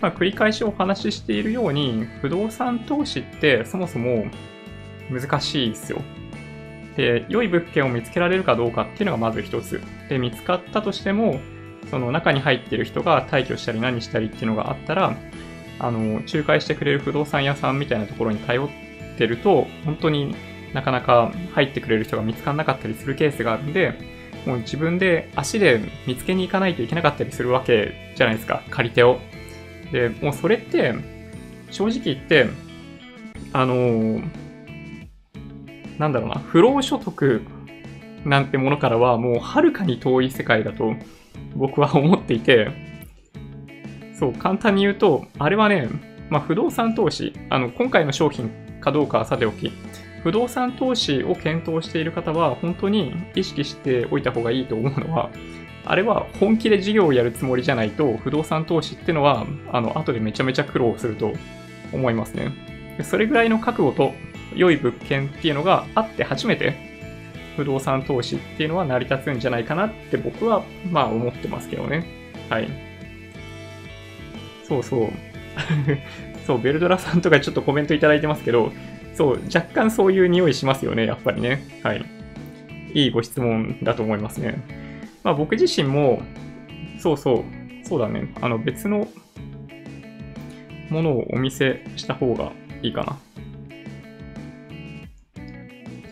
[0.00, 4.26] まあ、繰り返しお話ししているように、不動産投資ってそもそも
[5.08, 6.02] 難しいですよ。
[6.96, 9.80] で、良い物件を見つけられるかどうかっていうのがまず一つ。
[10.08, 11.38] で、見つかったとしても、
[11.88, 15.16] その中に入ってる人が退去したり何したりっていうのがあったら、
[15.78, 18.68] あの、仲介してくれる不動産屋さんみたいなところに頼っ
[19.16, 20.34] てると、本当に
[20.74, 29.18] なかなか入ってくれる人が見つからなかったりするケースがあるんで、もう自分で足で見つけに行かないといけなかったりするわけじゃないですか、借り手を。
[29.92, 30.94] で、もうそれって、
[31.70, 32.48] 正直言って、
[33.52, 34.22] あのー、
[35.98, 37.42] なんだろうな、不労所得
[38.24, 40.94] なんてものからはもうはるかに遠い世界だと
[41.54, 42.70] 僕は思っていて、
[44.14, 45.88] そう、簡単に言うと、あれはね、
[46.30, 48.50] まあ、不動産投資、あの、今回の商品
[48.80, 49.72] かどうかはさておき、
[50.22, 55.30] 不動産投資を検討している方は、本当に意識しておいた方がいいと思うのは、
[55.84, 61.32] あれは本気で事業をやるつもりじゃないと、不動産投資ってのは、あの、後でめちゃめちゃ苦労すると
[61.92, 62.52] 思いますね。
[63.02, 64.12] それぐらいの覚悟と
[64.54, 66.74] 良い物件っていうのがあって初めて、
[67.56, 72.06] 不動産投資っていうのは成り立つんじゃないかなって僕は、まあ思ってますけどね。
[72.48, 72.68] はい。
[74.68, 75.10] そうそう。
[76.46, 78.72] そう、ベルドラさんとかちょっとコメントいただいてますけど、
[79.14, 81.64] そう、若干そういう匂いしますよね、やっぱりね。
[81.82, 82.04] はい。
[82.94, 84.62] いいご質問だと思いますね。
[85.22, 86.22] まあ僕自身も、
[86.98, 87.44] そうそう、
[87.86, 88.32] そうだね。
[88.40, 89.08] あの別の
[90.90, 93.18] ものをお見せした方がいいかな。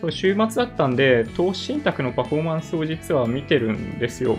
[0.01, 4.37] そう、週末だったんで、投資信託のパフォーマンスを実は見てるんですよ。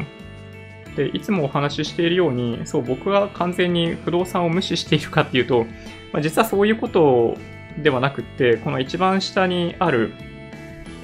[0.96, 5.64] で、いつもお話ししているように、そう、僕が完全に不動産を無視しているかっていうと、
[6.12, 7.38] まあ、実はそういうことを
[7.78, 10.12] ではなくって、この一番下にある、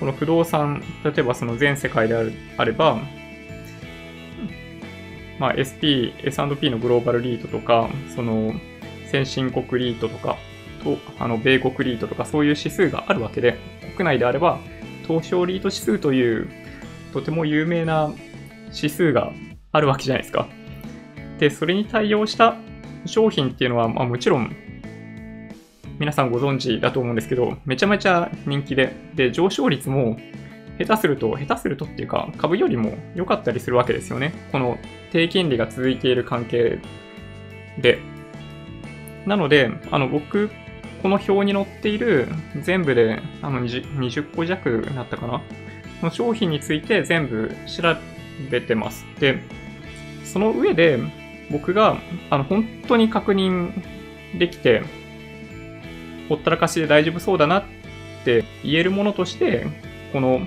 [0.00, 2.98] この不動産、例えばその全世界であるあれば、
[5.38, 8.52] まあ、SP、S&P のグローバルリートとか、その
[9.10, 10.36] 先進国リートとか、
[10.82, 13.56] と、あの、米国リートとかそういう指数があるわけで、
[13.96, 14.58] 国内であれば、
[15.06, 16.48] 東証リート指数という
[17.12, 18.12] とても有名な
[18.74, 19.32] 指数が
[19.72, 20.48] あるわけじゃないですか。
[21.38, 22.56] で、それに対応した
[23.06, 24.54] 商品っていうのは、まあ、もちろん
[25.98, 30.16] 皆さんご存知だと思うんですけど、めちゃめちゃ人気で、で、上昇率も
[30.78, 34.32] 下手すると、下手するとっていうか、株よりも良かったりするわけですよね。
[34.52, 34.78] この
[35.10, 36.78] 低金利が続いている関係
[37.80, 37.98] で。
[39.26, 40.50] なので、あの、僕、
[41.02, 42.28] この表に載っている
[42.62, 45.40] 全部であの 20, 20個弱だったかな
[46.02, 47.96] の商品について全部調
[48.50, 49.04] べてます。
[49.20, 49.40] で、
[50.24, 50.98] その上で
[51.50, 51.98] 僕が
[52.30, 53.72] あの本当に確認
[54.38, 54.82] できて、
[56.28, 57.64] ほったらかしで大丈夫そうだなっ
[58.24, 59.66] て言えるものとして、
[60.12, 60.46] この、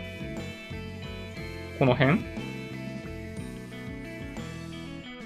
[1.80, 2.20] この辺？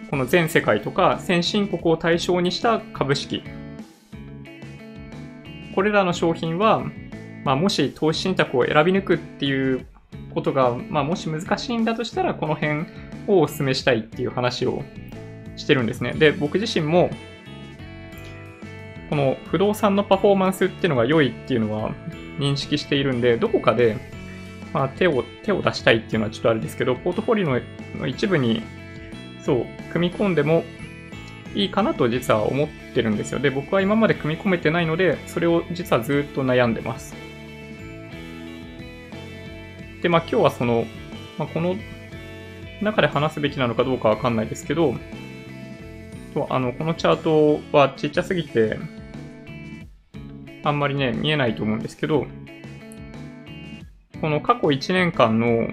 [0.10, 3.44] この全世界とか先進国を対象にした株式。
[5.74, 6.86] これらの商品は、
[7.44, 9.86] まあ、もし投資信託を選び抜くっていう
[10.34, 12.86] ことが、まあ、もし難しいんだとしたら、この辺
[13.28, 14.84] をお勧めしたいっていう話を
[15.58, 16.14] してるんですね。
[16.14, 17.10] で、僕自身も、
[19.10, 21.92] この不動産のパフォーマンスっていうのが良いっていうのは
[22.40, 23.98] 認識しているんで、どこかで、
[24.74, 28.62] まあ、手を、手を出したいっていうのはちょっとあれですけど、ポートフォリオの一部に、
[29.42, 30.64] そう、組み込んでも
[31.54, 33.40] いいかなと実は思ってるんですよ。
[33.40, 37.16] で、僕は今まで組み込めてないので、それを実はずっと悩んでます。
[40.02, 40.86] で、まあ今日はその、
[41.38, 41.76] まあ、この
[42.82, 44.96] 中で話すべきなのかどうかわかんないですけど、
[46.50, 48.78] あの、このチャートはちっちゃすぎて、
[50.66, 52.26] あんまりね、見えないと思うんですけど、
[54.20, 55.68] この過去1年間の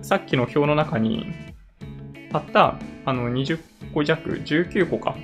[0.00, 1.26] さっきの表の中に
[2.32, 3.60] あったあの20
[3.92, 5.16] 個弱、19個か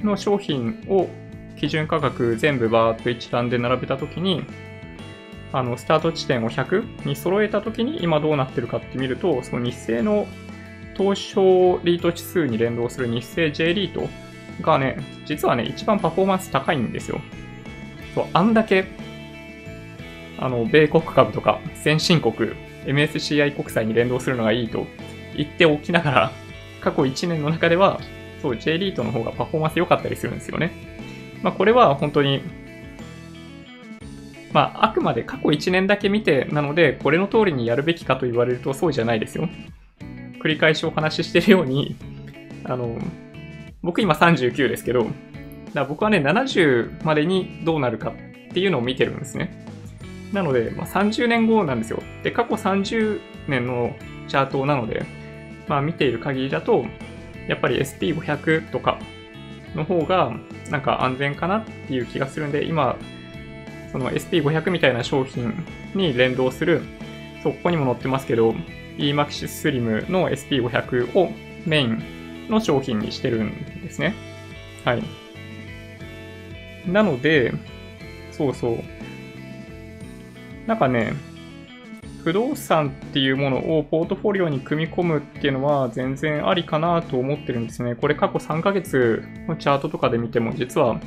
[0.00, 1.08] の商品を
[1.56, 4.42] 基準価格全部バーっと一覧で並べたときに、
[5.52, 10.26] あの、スタート地点を100に揃えたときに今どうなってるかって見ると、その日清の
[10.96, 14.08] 東証リート指数に連動する日清 J リート
[14.60, 17.20] がね、実はね、一番パフォーマンス高いんですよ。
[18.14, 18.84] そう、あんだけ、
[20.38, 22.52] あの、米国株とか先進国、
[22.86, 24.86] MSCI 国債に連動するのがいいと
[25.36, 26.32] 言っておきながら、
[26.80, 28.00] 過去1年の中では、
[28.40, 30.72] そう、J リートの方がパフォーマンス良かったりするんですよね。
[31.42, 32.42] まあ、これは本当に、
[34.52, 39.48] まあ、あくまで過去1年だけ見てなので、これの通りにやるべきかと言われるとそうじゃないですよ。
[40.42, 41.96] 繰り返しお話ししてるように、
[42.64, 42.98] あの、
[43.82, 45.06] 僕今39ですけど、
[45.74, 48.12] だ僕はね、70までにどうなるか
[48.50, 49.66] っていうのを見てるんですね。
[50.32, 52.02] なので、まあ、30年後なんですよ。
[52.22, 53.94] で、過去30年の
[54.28, 55.04] チャートなので、
[55.68, 56.84] まあ見ている限りだと、
[57.48, 58.98] やっぱり SP500 とか
[59.74, 60.32] の方が
[60.70, 62.96] なんか安全かなっていう気がするんで、今、
[63.92, 65.52] その SP500 みたいな商品
[65.94, 66.82] に連動する、
[67.42, 68.54] そ、こにも載ってますけど、
[68.98, 71.32] EMAXIS Slim の SP500 を
[71.66, 72.02] メイン
[72.48, 74.14] の商品にしてるんですね。
[74.84, 75.19] はい。
[76.92, 77.52] なので、
[78.32, 78.78] そうそう。
[80.66, 81.14] なんかね、
[82.22, 87.94] 不動産っていうものをポートフォリオに組み込むっていうのは全然ありかなと思ってるんですね。
[87.94, 91.00] これ過去3ヶ月のチャートとかで見ても実は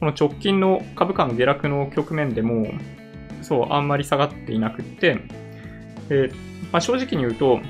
[0.00, 2.66] この直近の株価の下落の局面でも
[3.42, 5.18] そうあんまり下がっていなくって、
[6.08, 6.30] で
[6.72, 7.60] まあ、正直に言うと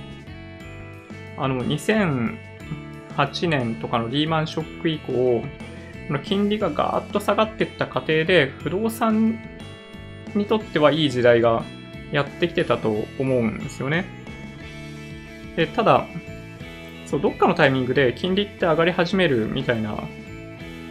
[1.36, 2.36] あの2008
[3.48, 5.42] 年とかのリーマンショック以降
[6.24, 9.38] 金利がガーッと下がっていった過程で不動産
[10.34, 11.62] にとってはいい時代が
[12.12, 14.06] やってきてたと思うんですよね。
[15.56, 16.06] で、ただ、
[17.06, 19.98] そう、どっかのタイミングで金利って上がり始めるみたいな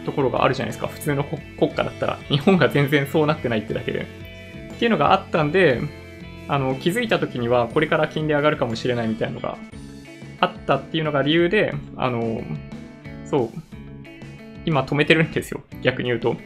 [0.04, 0.88] ところがあるじゃないですか。
[0.88, 2.18] 普通の国家だったら。
[2.28, 4.06] 日本が全然そうなってないってだけで。
[4.74, 5.80] っていうのがあったんで、
[6.48, 9.58] あの、気づいた時にはこれから金利上がるかもしれないみたいなのが
[10.40, 12.42] あったっていうのが理由で、あの、
[13.24, 13.67] そう、
[14.68, 15.62] 今止めてるんですよ。
[15.82, 16.36] 逆に言うと。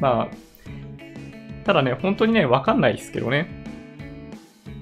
[0.00, 3.46] まあ、ただね、本当にね、わかんないですけどね。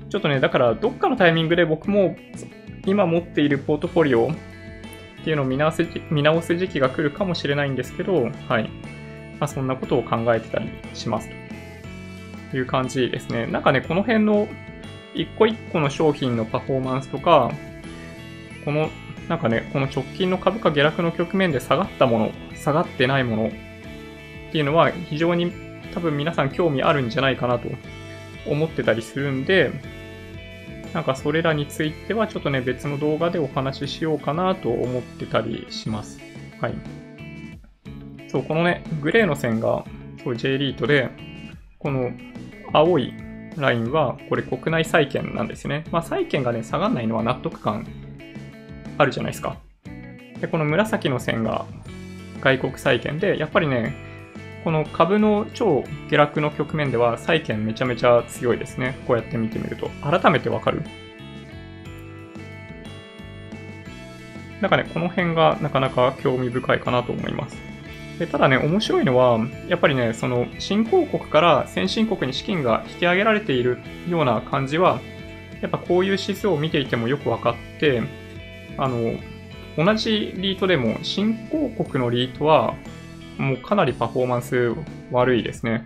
[0.09, 2.17] ちょっとね、だからどっかのタイミングで僕も
[2.87, 8.71] 今持っているポートフォリオっていうのを見直す見直す時期が来るかもしれないんですけど、はい。
[9.39, 11.31] まあ、そんなことを考えてたりします
[12.51, 13.47] という感じですね。
[13.47, 14.49] なんかね、この辺の
[15.15, 17.51] 一個一個の商品のパフォーマンスとか、
[18.65, 18.91] この、
[19.29, 22.33] なんかね、この直近の株価下落の局面で下がったもの、
[22.63, 23.51] 下がってないものっ
[24.53, 25.53] ていうのは非常に
[25.95, 27.69] 多分皆さん興味あるんじゃないかなと
[28.47, 29.71] 思ってたりするんで、
[30.93, 36.21] なんかそれらについてはちょっとね、別の動画でお話ししようかなと思ってたりします。
[36.61, 36.75] はい。
[38.29, 39.85] そう、このね、グレーの線が、
[40.23, 41.11] そう、J リートで、
[41.79, 42.11] この
[42.73, 43.15] 青い
[43.57, 45.85] ラインは、これ国内債券なんですね。
[45.91, 47.87] まあ、債券がね、下がんないのは納得感
[48.99, 49.59] あるじゃないですか。
[50.41, 51.67] で、この紫の線が
[52.41, 53.95] 外国債券で、やっぱりね、
[54.65, 58.99] この株の超下落の局面では債券めちゃめちゃ強いですね。
[59.07, 59.89] こうやって見てみると。
[60.03, 60.83] 改めてわかる
[64.61, 67.57] なんかね、この辺がなかなか興味深いかなと思います。
[68.19, 69.39] でただね、面白いのは、
[69.69, 73.79] やっぱりね、その新興国から先進国に資金が引き上げられている
[74.09, 75.01] ような感じは、
[75.63, 78.03] やっぱこういう指数を見ていてもよく分かって、
[78.77, 79.15] あの、
[79.77, 82.75] 同じリートでも新興国のリートは
[83.39, 84.75] もうかなりパフォーマンス
[85.11, 85.85] 悪いですね。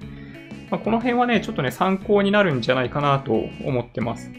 [0.70, 4.30] まあ、この辺はね、ちょっとね、参考になるんじゃないかなと思ってます。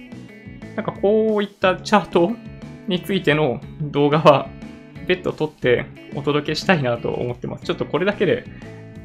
[0.76, 2.32] なんかこういったチャート
[2.88, 4.50] についての動画は
[5.08, 5.86] 別途撮って
[6.16, 7.66] お届けしたいなと思ってます。
[7.66, 8.46] ちょっとこれだけで、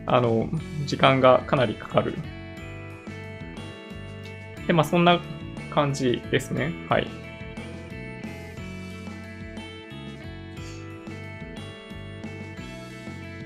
[0.06, 0.48] あの、
[0.86, 2.14] 時間がかなりかかる。
[4.66, 5.20] で、まあそんな
[5.70, 6.72] 感じですね。
[6.88, 7.06] はい。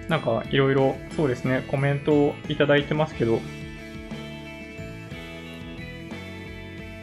[0.08, 3.40] なんかいろいろそうですね、コメントをいただいてますけど、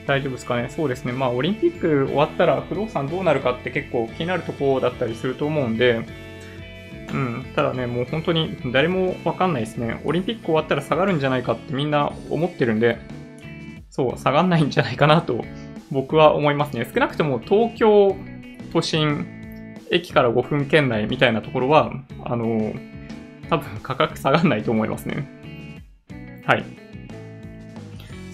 [0.08, 0.68] 大丈夫ですかね？
[0.70, 1.12] そうですね。
[1.12, 6.06] まあ、オリンピック終わったら不動産どうなるかって結構気になるところだったりすると思うんで、
[7.14, 7.46] うん。
[7.56, 10.02] ただね、もう本当に誰もわかんないですね。
[10.04, 12.98] オリンピック終わったら下がるんじゃないかってみんな思ってるんで、
[13.90, 15.46] そう、下がんないんじゃないかなと
[15.92, 16.90] 僕は思いますね。
[16.94, 18.16] 少なくとも東京
[18.74, 21.92] 都心、駅から5分圏内みたいなところは、
[22.24, 22.74] あの、
[23.52, 25.28] 多分価格下がんないと思いますね。
[26.48, 26.64] はい。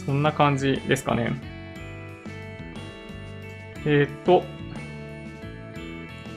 [0.06, 1.32] そんな感じですかね。
[3.84, 4.44] えっ、と、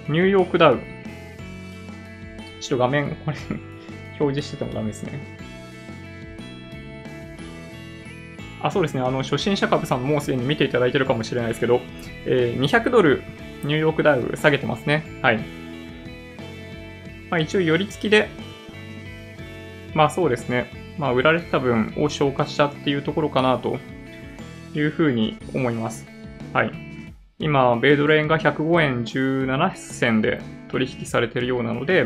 [0.09, 0.81] ニューヨークダウ。
[2.63, 3.37] ちょっと画面、これ
[4.19, 5.13] 表示しててもダメですね。
[8.63, 9.03] あ、そうですね。
[9.03, 11.83] あの、初心者株さんもうすでに見ていただいてるかもしれないですけど、
[12.25, 13.23] えー、200ドル
[13.63, 15.05] ニューヨークダウ下げてますね。
[15.21, 15.39] はい。
[17.29, 18.31] まあ、一応、寄り付きで
[19.95, 20.71] まあそうですね。
[20.99, 23.79] まあ売られてた分を消化したっていうところかなと
[24.75, 26.07] いうふうに思います。
[26.53, 26.73] はい。
[27.39, 32.05] 今、米ドル円が105円17銭で取引されてるようなので、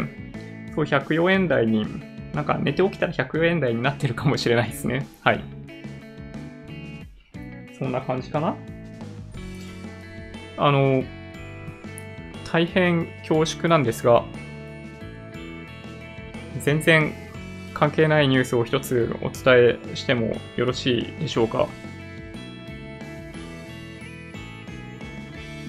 [0.75, 1.87] そう104円台に、
[2.33, 5.07] なんか寝て起きたら104円台になってるかもしれないですね。
[5.23, 5.45] はい。
[7.79, 8.57] そんな感じかな
[10.57, 11.03] あの、
[12.53, 14.25] 大変恐縮なんですが、
[16.61, 17.13] 全然
[17.85, 21.69] 関係ないニュースを一つお伝えしてもよろしいでしょうか？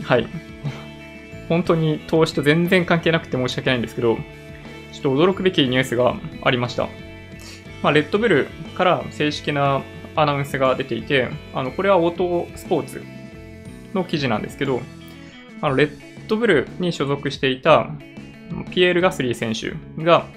[0.04, 0.26] はい。
[1.50, 6.88] 本当に投資と全然関係なくて申し訳ないんですけど、ちょっと驚くべきニュースがありました。
[7.84, 8.48] まあ、レッドブル
[8.78, 9.82] から正式な
[10.16, 13.04] アナウンスが出ていて、あの、これはオートスポーツ
[13.94, 14.82] の記事なんですけど、
[15.60, 15.90] あの、レッ
[16.30, 17.90] ドブルに所属していた
[18.72, 20.28] ピエール・ガスリー選手が、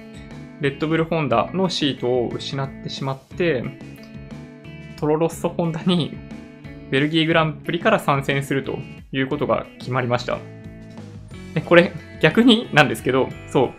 [0.61, 3.63] レッドブルホンダのシートを失ってしまって、
[4.99, 6.17] トロロッソホンダに
[6.91, 8.77] ベルギーグランプリから参戦すると
[9.11, 10.37] いうことが決まりました。
[11.53, 13.71] で、これ逆になんですけど、そ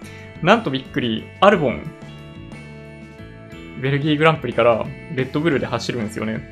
[0.43, 1.83] う、なんとびっくり、アルボン、
[3.83, 6.51] ベルギーグランプリからレッドブルで走るんですよね。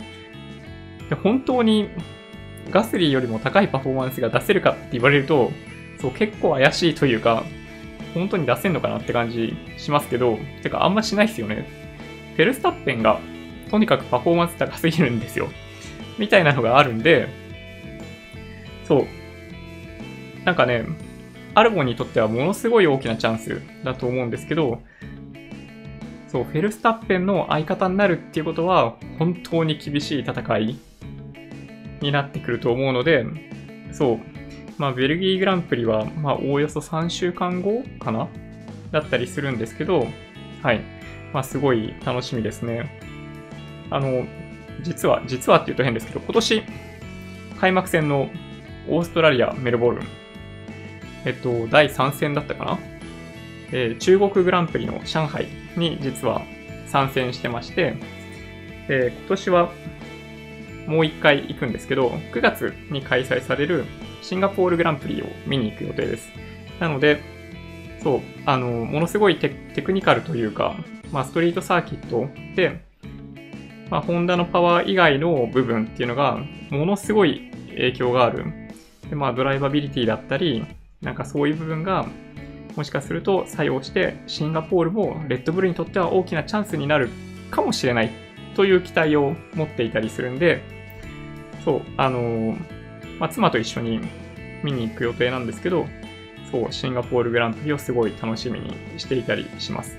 [1.08, 1.88] で本当に
[2.70, 5.50] ガスリーよりも高いパフォーマンスが出せるかって言われると、
[6.00, 7.44] そう結構怪しいというか、
[8.18, 11.68] 本当に出せんのかなって感じしますけど、てかあんましないっすよね。
[12.36, 13.20] フェルスタッペンが
[13.70, 15.48] とにかくパフォーマンス高すぎるんですよ。
[16.18, 17.28] みたいなのがあるんで、
[18.84, 19.06] そう。
[20.44, 20.84] なんかね、
[21.54, 24.82] アルボンにとってはものすごい大きなチャンスだと思うんですけど、
[26.28, 30.78] そう、フェルスタッペンの相方になるっていうことは、本当に厳しい戦い
[32.00, 33.26] になってくると思うので、
[33.92, 34.37] そう、
[34.78, 38.28] まあ、ベルギーグランプリは、まあ、おおよそ3週間後かな？
[38.92, 40.06] だったりするんですけど、
[40.62, 40.80] はい。
[41.32, 42.90] まあ、すごい楽しみですね。
[43.90, 44.24] あの、
[44.82, 46.62] 実は、実はって言うと変ですけど、今年、
[47.60, 48.30] 開幕戦の
[48.88, 50.06] オーストラリア、メルボルン、
[51.24, 52.78] えっと、第3戦だったかな？
[53.70, 56.40] えー、中国グランプリの上海に実は
[56.86, 57.96] 参戦してまして、
[58.88, 59.70] えー、今年は
[60.86, 63.84] もう一回行くんですけど、9月に開催される
[64.22, 66.28] シンガポールグランプリを見に行く予定です。
[66.80, 67.20] なので、
[68.02, 70.76] そう、あの、ものすごいテクニカルというか、
[71.10, 72.80] まあ、ストリートサーキットで、
[73.90, 76.38] まあ、ホンダのパワー以外の部分っていうのが、
[76.70, 78.44] ものすごい影響がある。
[79.08, 80.64] で、まあ、ドライバビリティだったり、
[81.00, 82.06] なんかそういう部分が、
[82.76, 87.08] もしかすると作用して、シンガポールもレッドブルにとっては大きなチャンスになる
[87.50, 88.10] かもしれない
[88.54, 90.62] という期待を持っていたりするんで、
[91.64, 92.77] そう、あのー、
[93.18, 94.00] まあ、妻と一緒に
[94.62, 95.86] 見に行く予定なんですけど、
[96.50, 99.98] そう、シンガポールグランプリをすごい楽しみにしていたりします。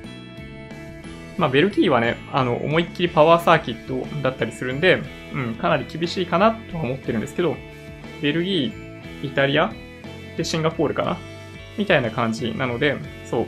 [1.37, 5.01] まあ、ベルギーはね、あの、思いっきりパワーサーキットだったりするんで、
[5.33, 7.55] うん、かなり厳しいかなとは思ってるんですけど、
[8.21, 9.71] ベルギー、イタリア、
[10.35, 11.17] で、シンガポールかな？
[11.77, 13.47] みたいな感じなので、そう、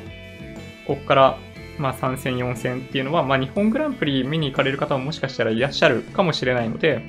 [0.87, 1.37] こっから、
[1.77, 7.01] まあ、3戦、4戦っていうのは、まあ、日本グランプリ見に行かれる方ももしかしたらいらっしゃるかもしれないので、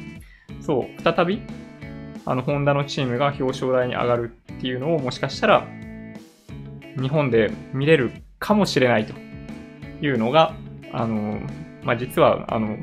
[0.60, 1.42] そう、再び、
[2.24, 5.66] あの、ホンダのチームが表彰台に上がるっていうのをもしかしたら、
[7.00, 9.14] 日本で見れるかもしれないと
[10.04, 10.54] いうのが、
[10.92, 11.40] あの、
[11.82, 12.78] まあ、実は、あの、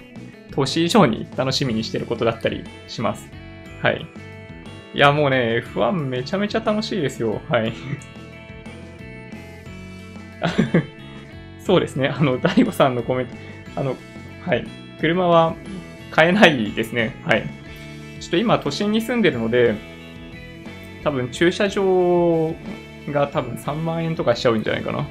[0.52, 3.30] 年以上に楽しみにしてることだったりします。
[3.82, 4.06] はい。
[4.94, 7.42] いや、もうね、F1 めちゃめちゃ楽しいですよ。
[7.50, 7.74] はい。
[11.64, 12.08] そうですね。
[12.08, 13.34] あの、大悟さんのコメント、
[13.76, 13.96] あの、
[14.46, 14.66] はい。
[15.00, 15.56] 車は
[16.12, 17.16] 買えないですね。
[17.24, 17.59] はい。
[18.20, 19.76] ちょっと今、都心に住んでるので、
[21.04, 22.54] 多分駐車場
[23.10, 25.08] が多分3万円とかしちゃうんじゃないかな。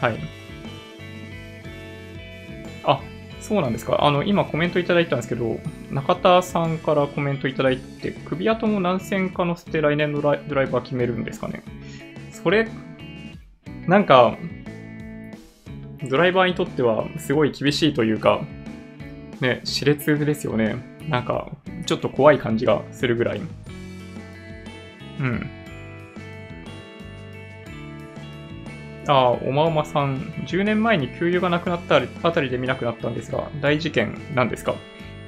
[0.00, 0.18] はい。
[2.84, 3.00] あ
[3.40, 4.04] そうなんですか。
[4.04, 5.58] あの、今コメントいただいたんですけど、
[5.90, 11.62] 中田さんからコメントいただいて、首跡も何戦か乗せて来年のドライバー決めるんですかね。
[12.32, 12.68] それ、
[13.86, 14.36] なんか、
[16.08, 18.42] ドライバーにとってはすごい厳しいというか、
[19.40, 20.76] ね、熾烈ですよね。
[21.08, 21.48] なんか、
[21.86, 23.40] ちょっと怖い感じがするぐらい。
[25.20, 25.50] うん。
[29.06, 34.74] ああ、おまおまさん、10年前に給油がなくなったあたりで見なくなったんですが、大事件なんですか？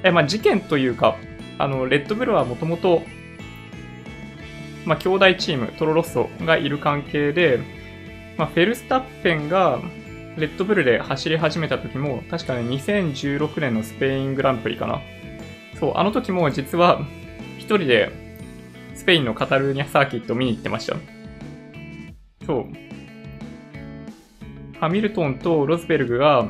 [0.03, 1.17] え、まあ、事件というか、
[1.57, 3.01] あの、レッドブルはもともと、
[4.85, 7.59] まあ、兄弟チーム、トロロッソがいる関係で、
[8.37, 9.79] まあ、フェルスタッペンが
[10.37, 15.01] レッドブルで走り始めた時も、確かね、2016年のスペイングランプリかな。
[15.81, 17.01] そう、あの時も実は、
[17.57, 18.11] 一人で
[18.93, 20.95] スペインのカタルーニャサーキット見に行ってました。
[22.45, 22.65] そう。
[24.79, 26.47] ハミルトンとロズベルグが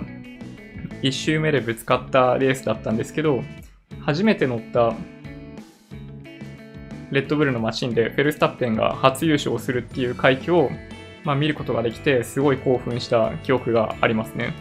[1.02, 3.42] 1周目でぶつかったレースだったんですけど、
[4.02, 4.94] 初めて乗った
[7.12, 10.70] レッドブルのマシンでフェルスタッペンが初優勝するっていう快挙を、
[11.24, 14.54] まあ、見ることができて、すごい興奮した記憶がありますね。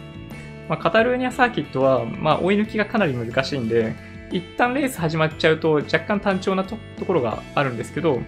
[0.69, 8.19] まあ、カタルーニャサーキットは、まあ、追い抜きがかなり難しいんで、一旦レース始まっちゃうと若干単調なところがあるんですけど、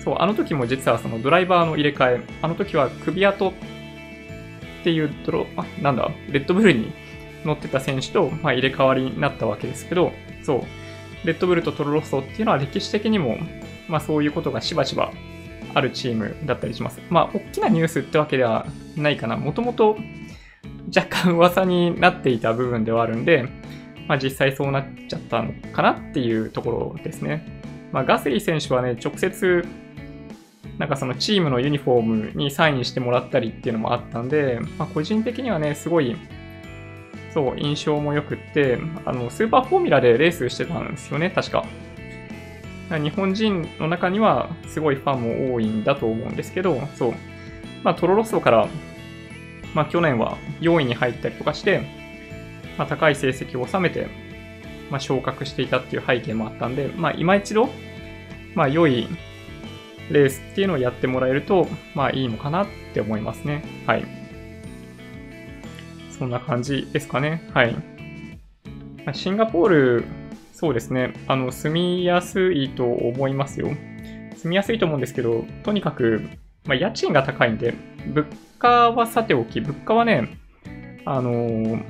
[0.00, 3.52] そう、あの時も実はそのドライバーの入れ替え、あの時は首跡っ
[4.84, 6.92] ていうドロ、あ、なんだ、レッドブルに
[7.44, 13.38] 乗ってた選手と、まあ、入れ替わりになったわけですけど、そう、レッドブルとトロロッソっていうのは歴史的にも、
[13.88, 15.12] まあそういうことがしばしば
[15.74, 17.00] あるチームだったりします。
[17.08, 19.36] まあ、大きなニュースってわけではないかな。
[19.36, 19.96] もともと
[20.94, 23.48] 若干噂になっていた部分ではあるんで、
[24.08, 27.62] まあ実際そうなっちゃったのかなっていうところですね。
[27.92, 29.66] まあガスリー選手はね、直接
[30.78, 36.16] なんかそのチームのユニフォームにサインしてもらったりっていうのもあったんで、まあ、個人的にはね、すごい、
[37.34, 41.64] そう、印象も良くって、あの、スーパーフォーミュラでレースしてたんですよね、確か。
[42.90, 47.14] 日本人の中にはすごいファンも多いんだと思うんですけど、そう。
[47.84, 48.68] まあ、トロロッソから、
[49.74, 52.01] まあ、去年は4位に入ったりとかして、
[52.78, 54.08] まあ、高い成績を収めて、
[54.90, 57.68] まあ、昇格していたっていう背景もあったんで、まあ、今一度、
[58.54, 59.08] まあ、良い
[60.10, 63.64] レースっていうのをやってもらえると、まあいいのかなって思いますね。
[63.86, 64.04] はい。
[66.18, 67.48] そんな感じですかね。
[67.54, 67.76] はい。
[69.12, 70.04] シンガポール、
[70.52, 71.14] そうですね。
[71.26, 73.68] あの、住みやすいと思いますよ。
[74.36, 76.28] 住みやすいと思うんですけど、とにかく、
[76.64, 77.74] まあ、家賃が高いんで、
[78.06, 78.26] 物
[78.58, 80.38] 価はさておき、物価はね、
[81.04, 81.84] あのー、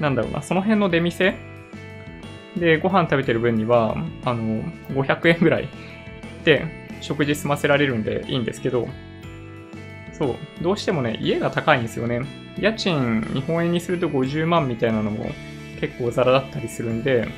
[0.00, 1.36] なんだろうな、その辺の出店？
[2.56, 5.66] でご飯食べてる分には、あの、500円ぐらいっ
[6.44, 6.64] て
[7.00, 8.88] 食事済ませられるんでいいんですけど、
[10.12, 12.22] そう、どうしてもね、家が高いんですよね。
[12.58, 15.30] 家賃日本円にすると50万みたいなのも
[15.80, 17.28] 結構ザラだったりするんで、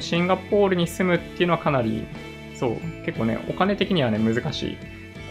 [0.00, 2.04] シンガポールに住むっていうのはかなり、
[2.54, 2.76] そう、
[3.06, 4.76] 結構ね、お金的にはね、難しい。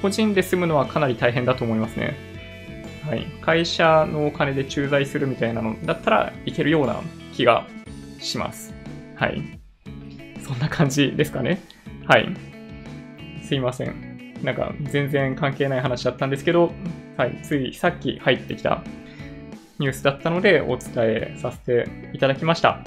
[0.02, 2.16] 個人で住むのはかなり大変だと思いますね。
[3.06, 3.26] はい。
[3.42, 7.02] 会社のお金で駐在するみたいなのだったらいけるような
[7.34, 7.68] 気が
[8.20, 8.74] します。
[9.16, 9.60] はい。
[10.44, 11.62] そんな感じですかね。
[12.08, 12.30] はい。
[13.44, 14.12] すいません。
[14.44, 16.72] なんか全然関係ない話だったんですけど、
[17.18, 18.84] はい、ついさっき入ってきた
[19.78, 22.80] ニュースだったのでお伝えさせていただきました。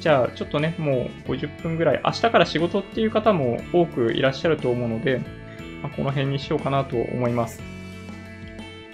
[0.00, 5.22] じゃあ、ちょっとね、もう50分ぐらい、明日から仕事っていう方も多くいらっしゃると思うので、
[5.82, 7.73] まあ、この辺にしようかなと思います。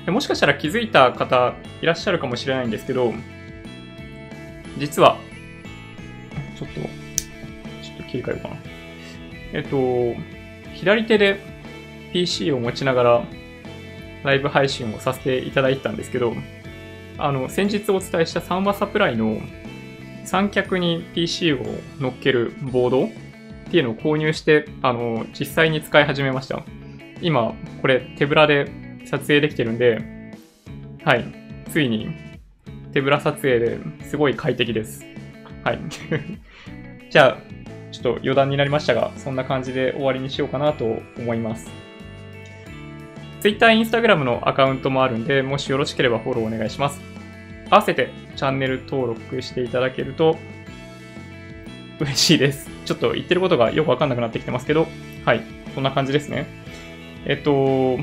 [0.07, 3.12] もしかしたら気づいた方いらっしゃるかもしれないんですけど、
[4.78, 5.18] 実は、
[6.59, 6.86] ちょっと、ちょ
[7.94, 8.57] っと切り替えようかな。
[9.53, 10.20] えっと、
[10.74, 11.40] 左手で
[12.12, 13.24] PC を持ちながら
[14.24, 16.34] ライブ配信をさせていただいたんですけど、
[17.18, 19.40] あの、先日お伝えしたサンバサプライの
[20.24, 21.59] 三脚に PC を
[21.98, 23.09] 乗っけるボードっ
[23.70, 26.62] ていうのを購入して、あの、実際に使い始めました。
[27.20, 28.70] 今、これ手ぶらで
[29.07, 30.01] 撮影できてるんで、
[31.05, 31.24] はい、
[31.70, 32.11] ついに
[32.92, 35.05] 手ぶら撮影ですごい快適です。
[35.64, 35.78] はい。
[37.11, 37.38] じゃあ、
[37.92, 41.70] ちょっと余談になりましたが、そんな感じで終わりにしようかなと思います。
[43.40, 47.01] Twitter、Instagram のアカウントもあるんで、もしよろしければフォローお願いします。
[47.70, 50.36] 合わせてチャンネル登録していただけると
[52.01, 52.68] 嬉しいです。
[52.84, 54.88] ちょっと言ってることがよくわかんなくなってきてますけど、
[55.24, 55.42] はい、
[55.74, 56.46] こんな感じですね。
[57.26, 57.98] えっと、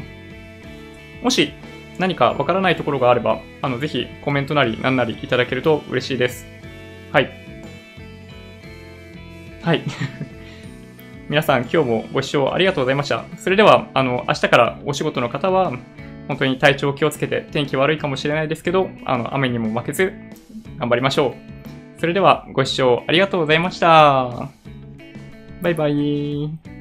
[1.22, 1.54] もし
[2.00, 6.46] 何かわからないところがあれば、あの、ぜひコメントなり何なりいただけると嬉しいです。
[7.12, 7.30] はい。
[9.64, 9.82] はい。
[11.30, 13.26] 皆さん今日もご視聴ありがとうございました。
[13.38, 15.74] それでは、あの、明日からお仕事の方は、
[16.28, 20.14] 本当に体調気をつけて、天気悪いかもしれないですけど、あの、雨にも負けず、
[20.78, 21.36] 頑張りましょ
[21.98, 22.00] う。
[22.00, 24.50] それでは、ご視聴ありがとうございました。
[25.62, 26.77] バイバイ。